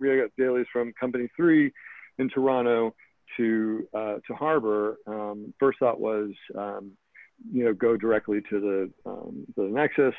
[0.00, 1.72] we got dailies from Company Three
[2.18, 2.94] in Toronto
[3.36, 4.96] to uh, to Harbor.
[5.06, 6.92] Um, first thought was um,
[7.52, 10.14] you know go directly to the um, the NEXIS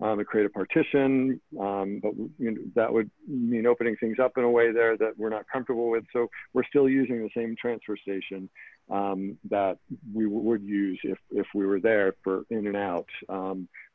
[0.00, 4.32] um, and create a partition, um, but you know, that would mean opening things up
[4.36, 6.04] in a way there that we're not comfortable with.
[6.12, 8.48] So we're still using the same transfer station
[8.90, 9.78] um, that
[10.14, 13.08] we would use if, if we were there for in and out.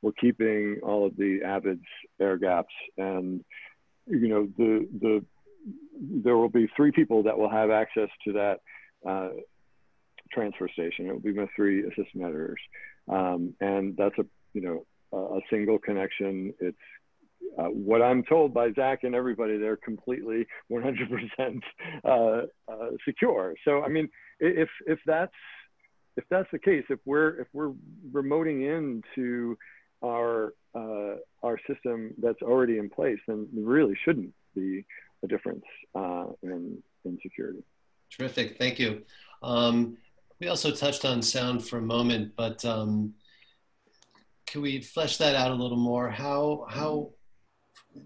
[0.04, 1.86] We're keeping all of the Avids
[2.20, 3.44] air gaps and,
[4.06, 5.26] you know, the, the,
[6.00, 8.60] there will be three people that will have access to that
[9.08, 9.30] uh,
[10.32, 11.08] transfer station.
[11.08, 12.60] It will be my three assistant editors.
[13.10, 16.54] Um, and that's a, you know, a, a single connection.
[16.60, 16.78] It's
[17.58, 21.62] uh, what I'm told by Zak and everybody, they're completely 100%
[22.04, 22.46] uh, uh,
[23.06, 23.56] secure.
[23.66, 24.10] So, I mean,
[24.40, 25.34] if if that's
[26.16, 27.74] if that's the case, if we're if we're
[28.12, 29.58] remoting into
[30.04, 34.86] our uh, our system that's already in place, then we really shouldn't be
[35.24, 35.64] a difference
[35.96, 37.64] uh, in in security.
[38.12, 39.04] Terrific, thank you.
[39.42, 39.98] Um,
[40.40, 43.14] we also touched on sound for a moment, but um,
[44.46, 46.10] can we flesh that out a little more?
[46.10, 47.12] How how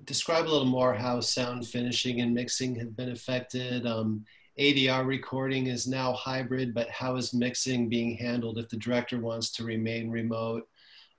[0.05, 3.85] describe a little more how sound finishing and mixing have been affected?
[3.85, 4.25] Um,
[4.59, 9.51] ADR recording is now hybrid, but how is mixing being handled if the director wants
[9.51, 10.67] to remain remote?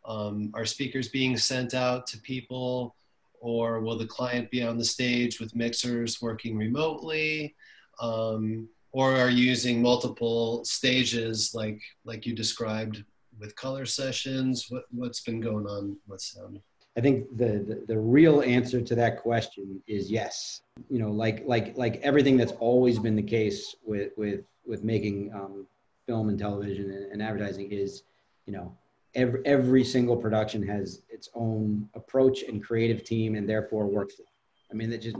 [0.04, 2.96] Um, are speakers being sent out to people
[3.40, 7.54] or will the client be on the stage with mixers working remotely?
[8.00, 13.04] Um, or are you using multiple stages like, like you described
[13.38, 14.66] with color sessions?
[14.68, 16.60] What, what's been going on with sound?
[16.96, 20.62] I think the, the, the real answer to that question is yes.
[20.90, 25.32] You know, like like like everything that's always been the case with with with making
[25.32, 25.66] um,
[26.08, 28.02] film and television and, and advertising is,
[28.46, 28.76] you know,
[29.18, 34.30] every every single production has its own approach and creative team and therefore workflow.
[34.70, 35.16] I mean, that just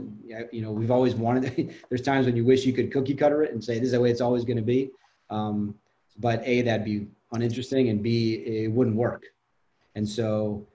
[0.51, 1.75] you know we've always wanted.
[1.89, 4.01] there's times when you wish you could cookie cutter it and say this is the
[4.01, 4.89] way it's always going to be,
[5.29, 5.75] um,
[6.17, 9.25] but a that'd be uninteresting and b it wouldn't work,
[9.95, 10.65] and so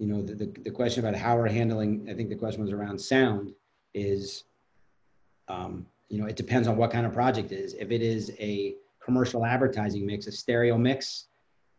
[0.00, 2.72] you know, the, the, the, question about how we're handling, I think the question was
[2.72, 3.52] around sound
[3.92, 4.44] is,
[5.48, 7.74] um, you know, it depends on what kind of project it is.
[7.74, 11.26] If it is a commercial advertising mix, a stereo mix,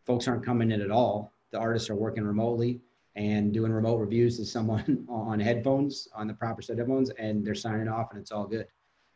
[0.04, 1.32] folks aren't coming in at all.
[1.50, 2.80] The artists are working remotely
[3.14, 7.44] and doing remote reviews to someone on headphones, on the proper set of headphones, and
[7.46, 8.66] they're signing off and it's all good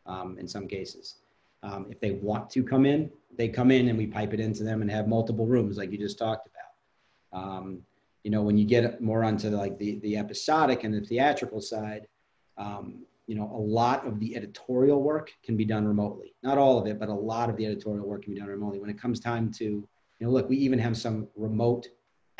[0.06, 1.16] um, in some cases.
[1.62, 4.62] Um, if they want to come in, they come in and we pipe it into
[4.62, 7.42] them and have multiple rooms like you just talked about.
[7.42, 7.82] Um,
[8.22, 12.06] you know, when you get more onto like the, the episodic and the theatrical side,
[12.58, 16.34] um, you know, a lot of the editorial work can be done remotely.
[16.42, 18.78] Not all of it, but a lot of the editorial work can be done remotely.
[18.78, 19.86] When it comes time to,
[20.18, 21.88] you know, look, we even have some remote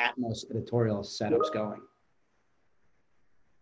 [0.01, 1.81] Atmos editorial setups going.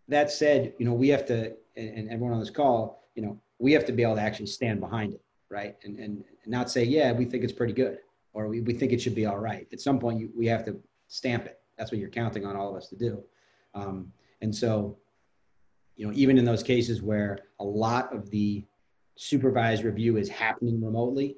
[0.08, 3.72] That said, you know, we have to, and everyone on this call, you know, we
[3.72, 5.76] have to be able to actually stand behind it, right?
[5.84, 7.98] And, and, not say, yeah, we think it's pretty good,
[8.34, 9.66] or we, we think it should be all right.
[9.72, 12.70] At some point, you, we have to stamp it that's what you're counting on all
[12.70, 13.22] of us to do.
[13.74, 14.96] Um, and so,
[15.96, 18.64] you know, even in those cases where a lot of the
[19.16, 21.36] supervised review is happening remotely,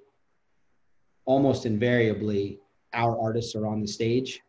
[1.25, 2.61] almost invariably
[2.97, 4.41] our artists are on the stage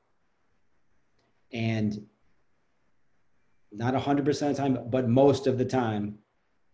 [1.53, 2.05] and
[3.71, 6.17] not 100% of the time but most of the time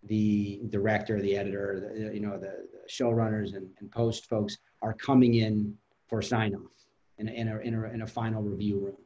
[0.04, 4.94] the director the editor the, you know the, the showrunners and, and post folks are
[4.94, 5.76] coming in
[6.08, 6.76] for sign off
[7.18, 8.98] in in, a, in, a, in a final review room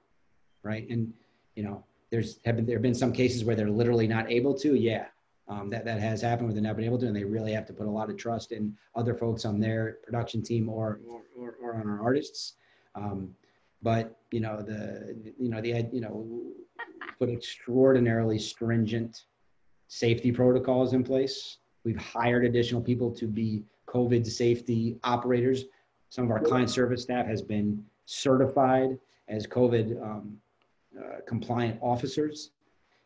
[0.68, 0.88] right?
[0.90, 1.14] And
[1.56, 4.54] you know, there's have been there have been some cases where they're literally not able
[4.56, 4.76] to.
[4.76, 5.06] Yeah,
[5.50, 7.66] um, that that has happened where they're not been able to, and they really have
[7.68, 11.22] to put a lot of trust in other folks on their production team or or,
[11.38, 12.56] or, or on our artists.
[12.96, 13.34] Um,
[13.82, 16.42] but you know the you know the you know
[17.20, 19.26] put extraordinarily stringent
[19.88, 21.58] safety protocols in place.
[21.84, 25.66] We've hired additional people to be COVID safety operators.
[26.10, 28.98] Some of our client service staff has been certified
[29.30, 30.38] as COVID um,
[30.98, 32.52] uh, compliant officers.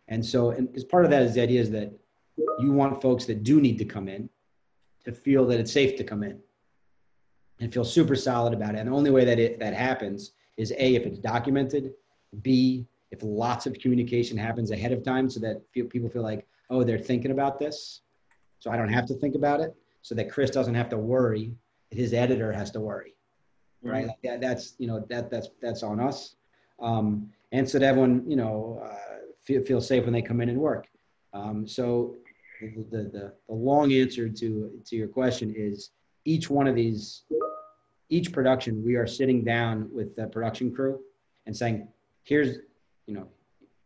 [0.08, 1.92] And so, and as part of that is the idea is that
[2.60, 4.30] you want folks that do need to come in
[5.06, 6.40] to feel that it's safe to come in
[7.60, 8.80] and feel super solid about it.
[8.80, 11.94] And the only way that it that happens is a if it's documented,
[12.42, 16.84] b if lots of communication happens ahead of time, so that people feel like oh
[16.84, 18.02] they're thinking about this,
[18.60, 21.54] so I don't have to think about it, so that Chris doesn't have to worry,
[21.90, 23.16] his editor has to worry,
[23.84, 24.08] right?
[24.08, 26.36] Like that, that's you know that that's that's on us,
[26.80, 28.96] um, and so that everyone you know uh,
[29.44, 30.88] feel feel safe when they come in and work.
[31.34, 32.16] Um, so
[32.62, 35.92] the, the, the, the long answer to, to your question is
[36.26, 37.24] each one of these,
[38.10, 41.00] each production, we are sitting down with the production crew
[41.46, 41.88] and saying,
[42.24, 42.58] here's,
[43.08, 43.28] you know,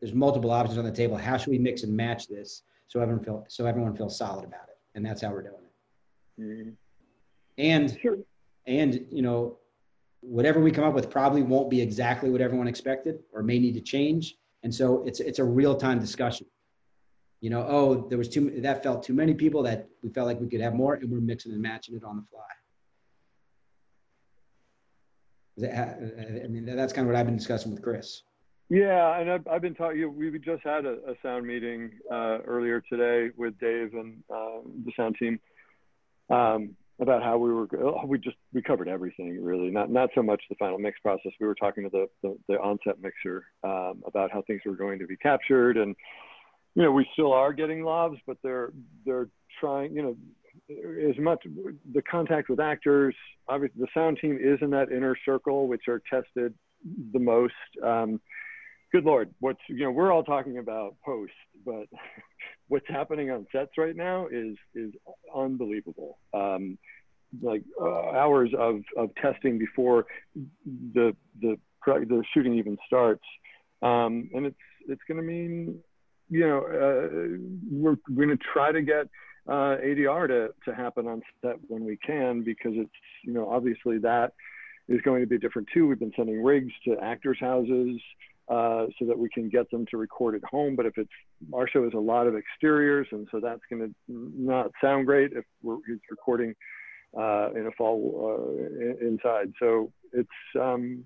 [0.02, 1.16] there's multiple options on the table.
[1.16, 4.68] How should we mix and match this so everyone feel so everyone feels solid about
[4.68, 4.78] it?
[4.94, 6.42] And that's how we're doing it.
[6.42, 6.70] Mm-hmm.
[7.58, 8.18] And sure.
[8.68, 9.58] and you know,
[10.20, 13.74] whatever we come up with probably won't be exactly what everyone expected or may need
[13.76, 14.36] to change.
[14.64, 16.46] And so it's it's a real time discussion
[17.42, 20.40] you know, oh, there was too that felt too many people that we felt like
[20.40, 22.42] we could have more, and we're mixing and matching it on the fly.
[25.58, 28.24] That, I mean, that's kind of what I've been discussing with Chris.
[28.70, 30.16] Yeah, and I've, I've been talking.
[30.16, 34.92] We just had a, a sound meeting uh, earlier today with Dave and uh, the
[34.98, 35.40] sound team
[36.32, 37.68] um, about how we were.
[37.80, 39.70] Oh, we just we covered everything really.
[39.70, 41.32] Not not so much the final mix process.
[41.40, 44.98] We were talking to the the, the onset mixer um, about how things were going
[44.98, 45.96] to be captured and
[46.76, 48.72] you know, we still are getting lavs, but they're
[49.06, 50.18] they're trying, you know,
[51.10, 51.44] as much
[51.94, 53.16] the contact with actors.
[53.48, 56.54] Obviously, the sound team is in that inner circle, which are tested
[57.14, 57.54] the most.
[57.84, 58.20] Um,
[58.92, 61.32] good lord, what's you know, we're all talking about post,
[61.66, 61.86] but
[62.68, 64.92] what's happening on sets right now is is
[65.34, 66.18] unbelievable.
[66.34, 66.78] Um,
[67.42, 70.06] like uh, hours of of testing before
[70.94, 73.24] the the the shooting even starts,
[73.82, 74.58] um, and it's
[74.88, 75.80] it's going to mean
[76.30, 77.38] you know, uh,
[77.72, 79.08] we're going to try to get
[79.48, 82.90] uh, ADR to, to happen on set when we can because it's,
[83.24, 84.34] you know, obviously that
[84.88, 85.88] is going to be different too.
[85.88, 88.00] We've been sending rigs to actors' houses
[88.48, 90.76] uh, so that we can get them to record at home.
[90.76, 91.10] But if it's
[91.54, 95.34] our show is a lot of exteriors, and so that's going to not sound great
[95.34, 95.78] if we're
[96.10, 96.56] recording
[97.18, 99.54] uh, in a fall uh, inside.
[99.60, 100.30] So it's
[100.60, 101.04] um,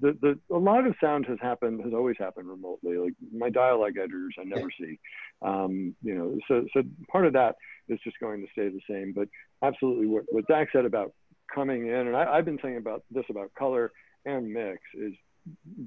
[0.00, 2.96] the the a lot of sound has happened has always happened remotely.
[2.96, 4.98] Like my dialogue editors, I never see.
[5.42, 7.56] Um, you know, so so part of that
[7.88, 9.12] is just going to stay the same.
[9.14, 9.28] But
[9.62, 11.12] absolutely, what what Zak said about
[11.52, 13.92] coming in, and I, I've been saying about this about color
[14.24, 15.14] and mix is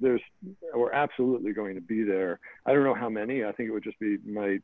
[0.02, 0.22] there's
[0.74, 2.40] we're absolutely going to be there.
[2.66, 3.44] I don't know how many.
[3.44, 4.60] I think it would just be my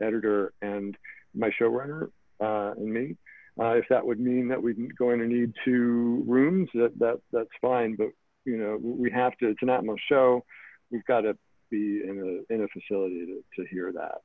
[0.00, 0.96] editor and
[1.34, 2.08] my showrunner
[2.40, 3.16] uh, and me.
[3.60, 7.50] Uh, if that would mean that we're going to need two rooms, that, that that's
[7.60, 7.96] fine.
[7.96, 8.08] But
[8.44, 9.48] you know, we have to.
[9.48, 10.44] It's an Atmos show.
[10.90, 11.36] We've got to
[11.70, 14.22] be in a in a facility to to hear that.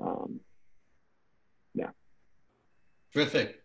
[0.00, 0.40] Um,
[1.74, 1.90] yeah.
[3.12, 3.62] Terrific.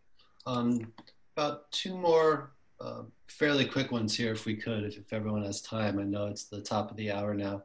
[0.48, 0.92] Um,
[1.36, 5.62] about two more uh, fairly quick ones here, if we could, if, if, everyone has
[5.62, 6.00] time.
[6.00, 7.64] I know it's the top of the hour now,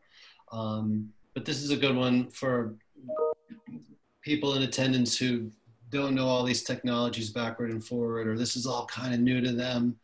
[0.53, 2.74] um, but this is a good one for
[4.22, 5.51] people in attendance who
[5.91, 9.41] don't know all these technologies backward and forward, or this is all kind of new
[9.41, 9.97] to them.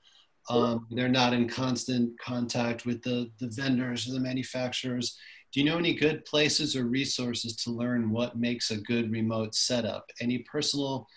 [0.49, 5.19] Um, they're not in constant contact with the, the vendors or the manufacturers.
[5.53, 9.55] Do you know any good places or resources to learn what makes a good remote
[9.55, 10.11] setup?
[10.21, 11.09] Any personal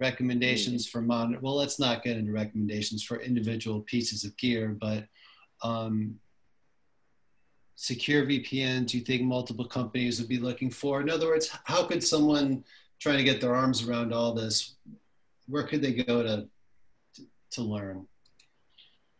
[0.00, 1.40] recommendations for monitor?
[1.42, 5.04] Well, let's not get into recommendations for individual pieces of gear, but
[5.62, 6.14] um,
[7.74, 11.00] secure VPN, do you think multiple companies would be looking for?
[11.00, 12.64] In other words, how could someone
[13.00, 14.74] trying to get their arms around all this,
[15.46, 16.48] where could they go to
[17.52, 18.06] to learn?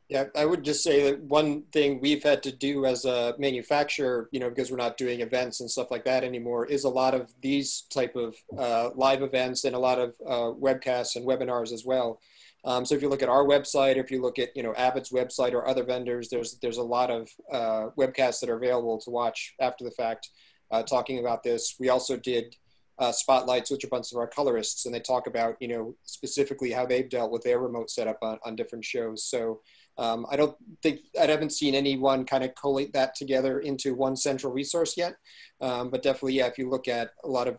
[0.08, 4.30] Yeah, I would just say that one thing we've had to do as a manufacturer,
[4.32, 7.14] you know, because we're not doing events and stuff like that anymore, is a lot
[7.14, 11.72] of these type of uh, live events and a lot of uh, webcasts and webinars
[11.72, 12.20] as well.
[12.64, 15.10] Um, so if you look at our website, if you look at you know Avid's
[15.10, 19.10] website or other vendors, there's there's a lot of uh, webcasts that are available to
[19.10, 20.30] watch after the fact,
[20.70, 21.76] uh, talking about this.
[21.78, 22.56] We also did
[22.98, 26.72] uh, spotlights which a bunch of our colorists and they talk about you know specifically
[26.72, 29.24] how they've dealt with their remote setup on, on different shows.
[29.24, 29.60] So
[29.98, 34.16] um, i don't think i haven't seen anyone kind of collate that together into one
[34.16, 35.14] central resource yet.
[35.60, 37.58] Um, but definitely yeah if you look at a lot of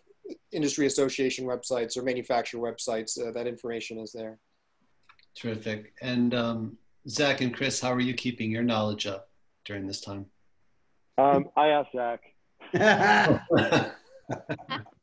[0.52, 4.40] industry association websites or manufacturer websites uh, that information is there.
[5.36, 5.94] Terrific.
[6.02, 6.78] And um,
[7.08, 9.30] Zak and chris how are you keeping your knowledge up
[9.64, 10.26] during this time?
[11.18, 12.22] Um, i asked Zak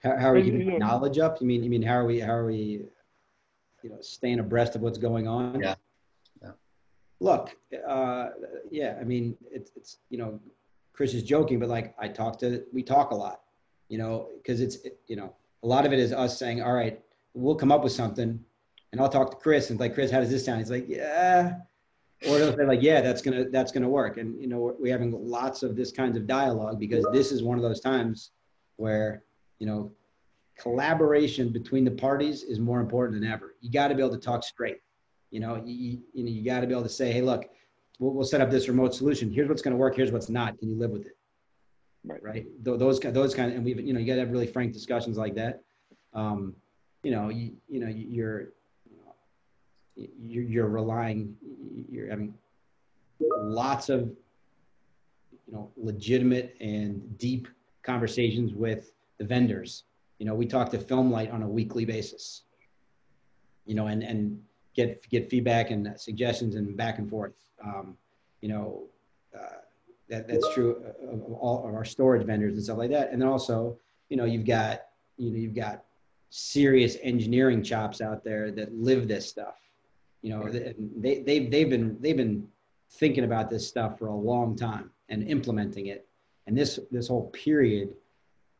[0.00, 1.40] how, how are you keeping knowledge up?
[1.40, 2.82] You mean you mean how are we how are we
[3.82, 5.60] you know staying abreast of what's going on?
[5.60, 5.74] Yeah.
[6.42, 6.52] Yeah.
[7.20, 8.28] Look, uh,
[8.70, 10.40] yeah, I mean it's it's you know
[10.92, 13.42] Chris is joking, but like I talk to we talk a lot,
[13.88, 16.72] you know, because it's it, you know a lot of it is us saying, all
[16.72, 17.00] right,
[17.34, 18.42] we'll come up with something,
[18.92, 20.60] and I'll talk to Chris and like Chris, how does this sound?
[20.60, 21.56] He's like, yeah,
[22.26, 24.16] or they'll say like, yeah, that's gonna that's gonna work.
[24.16, 27.58] And you know, we're having lots of this kinds of dialogue because this is one
[27.58, 28.30] of those times
[28.76, 29.24] where
[29.60, 29.92] you know
[30.58, 33.54] collaboration between the parties is more important than ever.
[33.60, 34.78] You got to be able to talk straight.
[35.30, 37.44] You know, you, you know, you got to be able to say, hey, look,
[37.98, 39.32] we'll, we'll set up this remote solution.
[39.32, 39.94] Here's what's going to work.
[39.96, 40.58] Here's what's not.
[40.58, 41.16] Can you live with it?
[42.04, 42.22] Right.
[42.22, 42.46] Right.
[42.62, 45.16] Those those kind of, and we've you know you got to have really frank discussions
[45.16, 45.62] like that.
[46.14, 46.54] Um,
[47.02, 48.48] you know, you, you know, you're
[49.96, 51.36] you're, you're relying,
[51.90, 52.34] you're having
[53.20, 54.10] lots of,
[55.46, 57.48] you know, legitimate and deep
[57.82, 59.84] conversations with the vendors.
[60.18, 62.42] You know, we talk to FilmLight on a weekly basis.
[63.66, 64.42] You know, and and
[64.74, 67.34] get get feedback and suggestions and back and forth.
[67.64, 67.96] Um,
[68.40, 68.88] you know,
[69.32, 69.60] uh,
[70.08, 73.12] that that's true of all of our storage vendors and stuff like that.
[73.12, 75.84] And then also, you know, you've got you know you've got
[76.30, 79.54] serious engineering chops out there that live this stuff
[80.22, 82.46] you know, they, they, they've been, they've been
[82.90, 86.06] thinking about this stuff for a long time and implementing it.
[86.46, 87.94] And this, this whole period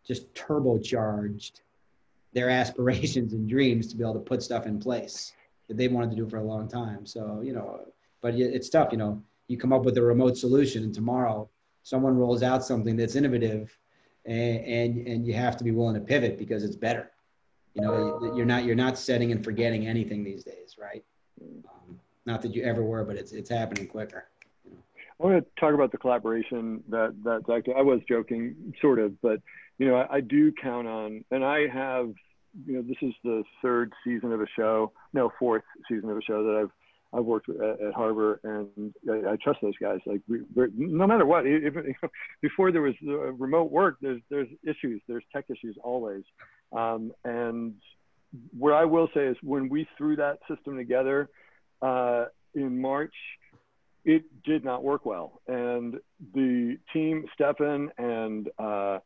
[0.07, 1.61] just turbocharged
[2.33, 5.33] their aspirations and dreams to be able to put stuff in place
[5.69, 7.07] that they wanted to do for a long time.
[7.07, 7.81] So, you know,
[8.21, 11.49] but it's tough, you know, you come up with a remote solution and tomorrow
[11.83, 13.77] someone rolls out something that's innovative
[14.27, 17.11] and, and, and you have to be willing to pivot because it's better.
[17.75, 21.05] You know, you're not, you're not setting and forgetting anything these days, right?
[21.41, 24.29] Um, not that you ever were, but it's it's happening quicker.
[24.69, 27.43] I want to talk about the collaboration that that.
[27.77, 29.41] I was joking, sort of, but
[29.81, 32.13] you know, I, I do count on, and I have,
[32.67, 36.23] you know, this is the third season of a show, no, fourth season of a
[36.23, 36.71] show that I've
[37.13, 39.99] I've worked at, at Harbor, and I, I, trust those guys.
[40.07, 40.43] Like, we,
[40.77, 41.75] no matter what, if,
[42.41, 46.23] before there was uh, remote work, there's there's issues, there's tech issues always,
[46.73, 47.75] um, and
[48.57, 51.31] what I will say is when we threw that system together
[51.83, 53.15] uh, in March,
[54.05, 55.41] it did not work well.
[55.49, 55.97] And
[56.35, 58.99] the team, Stefan and uh,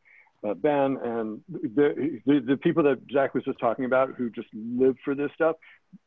[0.45, 4.47] uh, Ben and the, the, the, people that Zak was just talking about who just
[4.53, 5.55] live for this stuff,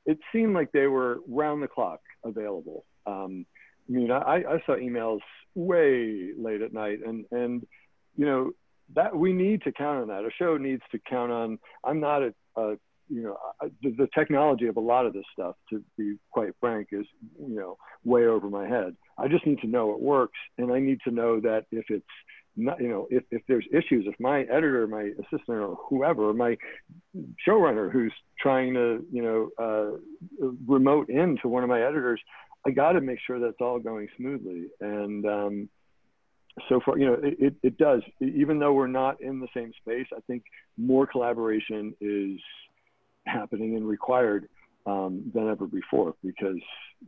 [0.07, 2.85] it seemed like they were round the clock available.
[3.07, 3.47] Um,
[3.89, 5.21] I mean, I, I saw emails
[5.55, 7.67] way late at night and, and,
[8.17, 8.53] you know,
[8.95, 10.25] that we need to count on that.
[10.25, 12.77] A show needs to count on, I'm not a, a
[13.11, 13.39] you know,
[13.83, 17.07] the, the, technology of a lot of this stuff, to be quite frank, is,
[17.41, 18.95] you know, way over my head.
[19.17, 20.39] I just need to know it works.
[20.59, 22.05] And I need to know that if it's
[22.59, 26.57] not, you know, if, if there's issues, if my editor, my assistant or whoever, my
[27.47, 32.21] showrunner who's trying to, you know, uh, remote into one of my editors,
[32.67, 34.67] I got to make sure that's all going smoothly.
[34.81, 35.69] And, um,
[36.69, 38.03] so far, you know, it, it does.
[38.21, 40.43] Even though we're not in the same space, I think
[40.77, 42.41] more collaboration is
[43.27, 44.49] happening and required
[44.87, 46.61] um, than ever before because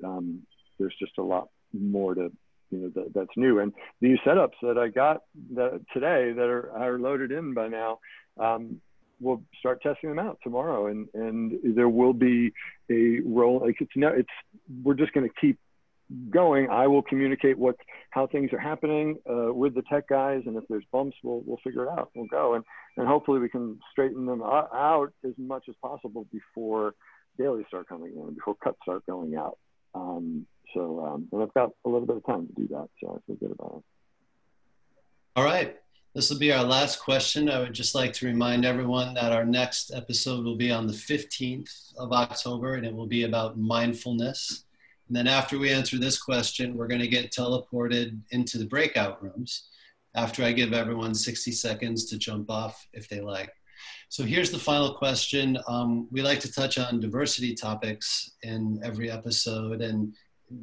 [0.04, 0.42] um,
[0.78, 2.30] there's just a lot more to
[2.70, 3.60] you know that, that's new.
[3.60, 5.22] And these setups that i got
[5.54, 7.98] that today that are, are loaded in by now
[8.40, 8.80] um,
[9.20, 10.86] we'll start testing them out tomorrow.
[10.86, 12.52] And and there will be
[12.90, 14.28] a role like it's no it's
[14.82, 15.58] we're just going to keep
[16.30, 17.76] going, I will communicate what
[18.10, 21.60] how things are happening uh, with the tech guys, and if there's bumps, we'll we'll
[21.62, 22.10] figure it out.
[22.14, 22.64] We'll go, and
[22.96, 26.94] and hopefully we can straighten them out as much as possible before
[27.38, 29.58] dailies start coming in, before cuts start going out.
[29.94, 33.16] Um, so, um, and I've got a little bit of time to do that, so
[33.16, 33.84] I feel good about it.
[35.36, 35.76] All right.
[36.14, 37.48] This will be our last question.
[37.48, 40.92] I would just like to remind everyone that our next episode will be on the
[40.92, 44.64] 15th of October, and it will be about mindfulness.
[45.06, 49.22] And then after we answer this question, we're going to get teleported into the breakout
[49.22, 49.68] rooms
[50.16, 53.52] after I give everyone 60 seconds to jump off if they like.
[54.08, 55.58] So here's the final question.
[55.68, 60.12] Um, we like to touch on diversity topics in every episode, and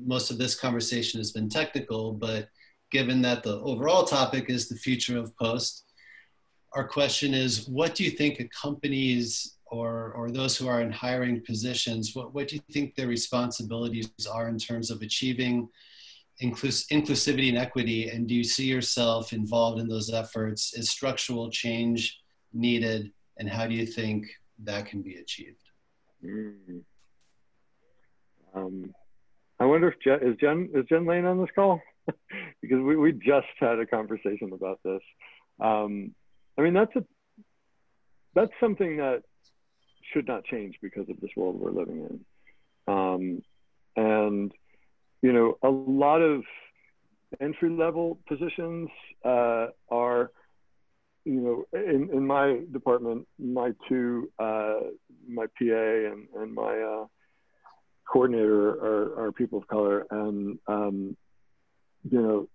[0.05, 2.49] most of this conversation has been technical, but
[2.91, 5.85] given that the overall topic is the future of post,
[6.73, 10.91] our question is what do you think a company's or, or those who are in
[10.91, 15.67] hiring positions, what, what do you think their responsibilities are in terms of achieving
[16.41, 18.09] inclus- inclusivity and equity?
[18.09, 20.73] And do you see yourself involved in those efforts?
[20.73, 22.19] Is structural change
[22.53, 23.11] needed?
[23.39, 24.25] And how do you think
[24.63, 25.61] that can be achieved?
[26.23, 26.81] Mm.
[28.55, 28.93] Um,
[29.59, 31.81] I wonder if Jen, is Jen is Jen Lane on this call?
[32.61, 35.01] because we, we just had a conversation about this.
[35.59, 36.13] Um,
[36.57, 37.03] I mean, that's a
[38.33, 39.23] that's something that
[40.13, 42.07] should not change because of this world we're living
[42.87, 42.93] in.
[42.93, 43.41] Um,
[43.95, 44.51] and
[45.21, 46.43] you know, a lot of
[47.41, 48.89] entry level positions
[49.25, 50.31] uh, are,
[51.25, 54.79] you know, in, in my department, my two, uh,
[55.27, 57.05] my PA and, and my uh,
[58.11, 60.05] coordinator are, are people of color.
[60.09, 61.17] And, um,
[62.09, 62.47] you know,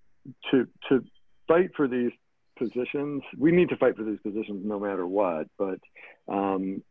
[0.51, 1.05] to, to
[1.49, 2.13] fight for these
[2.59, 5.47] positions, we need to fight for these positions no matter what.
[5.59, 5.81] But,
[6.29, 6.83] um,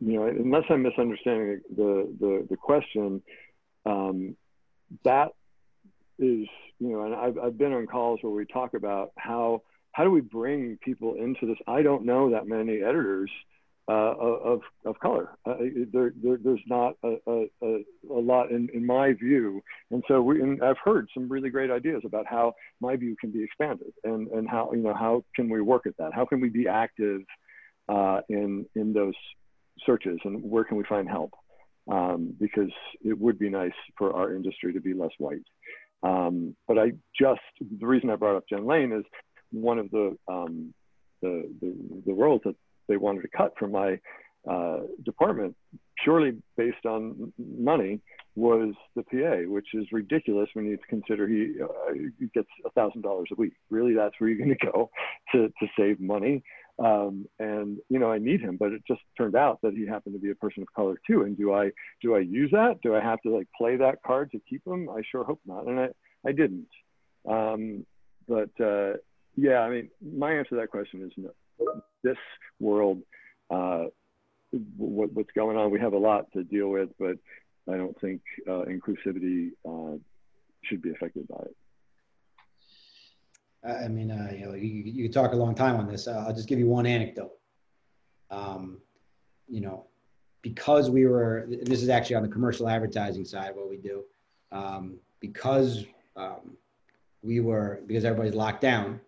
[0.00, 3.22] you know, unless I'm misunderstanding the, the, the question,
[3.86, 4.36] um,
[5.04, 5.28] that
[6.18, 6.46] is,
[6.78, 9.62] you know, and I've, I've been on calls where we talk about how,
[9.92, 11.58] how do we bring people into this?
[11.66, 13.30] I don't know that many editors
[13.88, 15.30] uh, of, of color.
[15.44, 15.56] Uh,
[15.92, 19.60] there, there, there's not a, a, a, lot in, in my view.
[19.90, 23.30] And so we, and I've heard some really great ideas about how my view can
[23.30, 26.14] be expanded and, and how, you know, how can we work at that?
[26.14, 27.22] How can we be active
[27.88, 29.14] uh, in, in those
[29.84, 31.32] searches and where can we find help?
[31.90, 32.70] Um, because
[33.02, 35.42] it would be nice for our industry to be less white.
[36.02, 39.04] Um, but I just, the reason I brought up Jen Lane is
[39.50, 40.72] one of the, um,
[41.22, 41.74] the, the,
[42.06, 42.54] the roles that
[42.90, 43.98] they wanted to cut from my
[44.50, 45.54] uh, department
[46.02, 48.00] purely based on money
[48.36, 51.92] was the PA, which is ridiculous when you consider he, uh,
[52.32, 53.52] gets a thousand dollars a week.
[53.70, 54.90] Really, that's where you're going to go
[55.32, 56.42] to to save money.
[56.78, 60.14] Um, and you know, I need him, but it just turned out that he happened
[60.14, 61.22] to be a person of color too.
[61.22, 61.70] And do I
[62.00, 62.80] do I use that?
[62.82, 64.88] Do I have to like play that card to keep him?
[64.88, 65.66] I sure hope not.
[65.66, 65.88] And I
[66.26, 66.68] I didn't.
[67.28, 67.84] Um,
[68.26, 68.92] but uh,
[69.36, 71.30] yeah, I mean, my answer to that question is no
[72.02, 72.18] this
[72.58, 73.02] world,
[73.50, 73.84] uh,
[74.76, 77.16] what, what's going on, we have a lot to deal with, but
[77.72, 79.98] I don't think uh, inclusivity uh,
[80.62, 81.56] should be affected by it.
[83.62, 86.08] I mean, uh, you know, you, you could talk a long time on this.
[86.08, 87.32] Uh, I'll just give you one anecdote.
[88.30, 88.78] Um,
[89.48, 89.86] you know,
[90.42, 94.04] because we were, this is actually on the commercial advertising side, what we do.
[94.50, 95.84] Um, because
[96.16, 96.56] um,
[97.22, 99.00] we were, because everybody's locked down,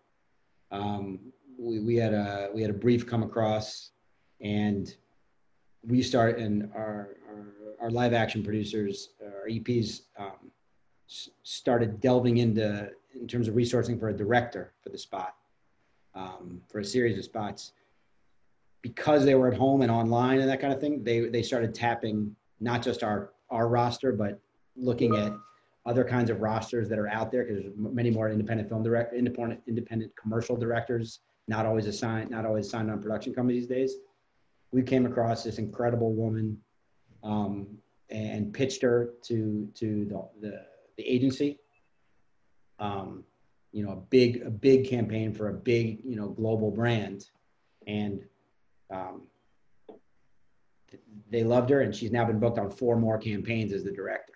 [0.70, 1.18] um,
[1.62, 3.90] we, we had a we had a brief come across,
[4.40, 4.94] and
[5.86, 10.50] we start and our our, our live action producers, our EPs, um,
[11.06, 15.36] started delving into in terms of resourcing for a director for the spot,
[16.14, 17.72] um, for a series of spots.
[18.80, 21.74] Because they were at home and online and that kind of thing, they they started
[21.74, 24.40] tapping not just our our roster, but
[24.74, 25.32] looking at
[25.84, 29.60] other kinds of rosters that are out there because many more independent film direct independent
[29.66, 33.94] independent commercial directors not always assigned, not always signed on production companies these days.
[34.72, 36.58] We came across this incredible woman
[37.22, 37.66] um,
[38.10, 40.64] and pitched her to to the the,
[40.96, 41.58] the agency.
[42.78, 43.24] Um,
[43.72, 47.26] you know, a big a big campaign for a big you know global brand,
[47.86, 48.24] and
[48.90, 49.22] um,
[51.30, 54.34] they loved her, and she's now been booked on four more campaigns as the director.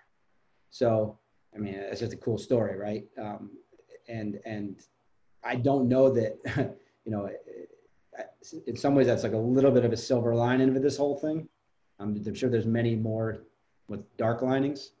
[0.69, 1.17] So,
[1.55, 3.05] I mean, it's just a cool story, right?
[3.19, 3.51] Um,
[4.07, 4.79] and and
[5.43, 6.37] I don't know that
[7.07, 7.29] you know,
[8.67, 11.15] in some ways that's like a little bit of a silver lining of this whole
[11.15, 11.47] thing.
[11.99, 13.43] I'm, I'm sure there's many more
[13.87, 14.91] with dark linings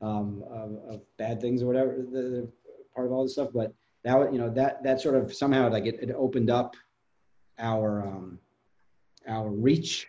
[0.00, 2.48] um, of, of, bad things or whatever, the,
[2.94, 3.48] part of all this stuff.
[3.52, 6.76] But that, you know, that, that sort of somehow like it, it opened up
[7.58, 8.38] our, um,
[9.26, 10.06] our reach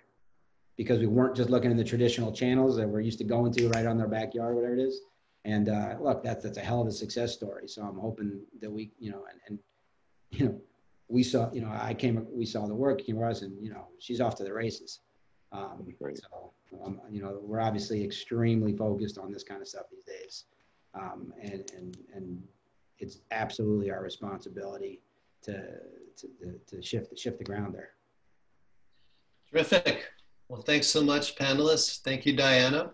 [0.78, 3.70] because we weren't just looking in the traditional channels that we're used to going to
[3.70, 5.02] right on their backyard, whatever it is.
[5.46, 7.68] And uh, look, that's, that's a hell of a success story.
[7.68, 9.60] So I'm hoping that we, you know, and, and
[10.30, 10.62] you know,
[11.10, 13.88] we saw, you know, I came, we saw the work, came across, and you know,
[13.98, 15.00] she's off to the races.
[15.52, 16.54] Um, so,
[16.86, 20.46] um, you know, we're obviously extremely focused on this kind of stuff these days,
[20.94, 22.44] um, and and and
[23.00, 25.02] it's absolutely our responsibility
[25.42, 25.54] to
[26.18, 26.28] to,
[26.68, 27.90] to shift shift the ground there.
[29.52, 30.06] Terrific.
[30.48, 32.02] Well, thanks so much, panelists.
[32.02, 32.92] Thank you, Diana.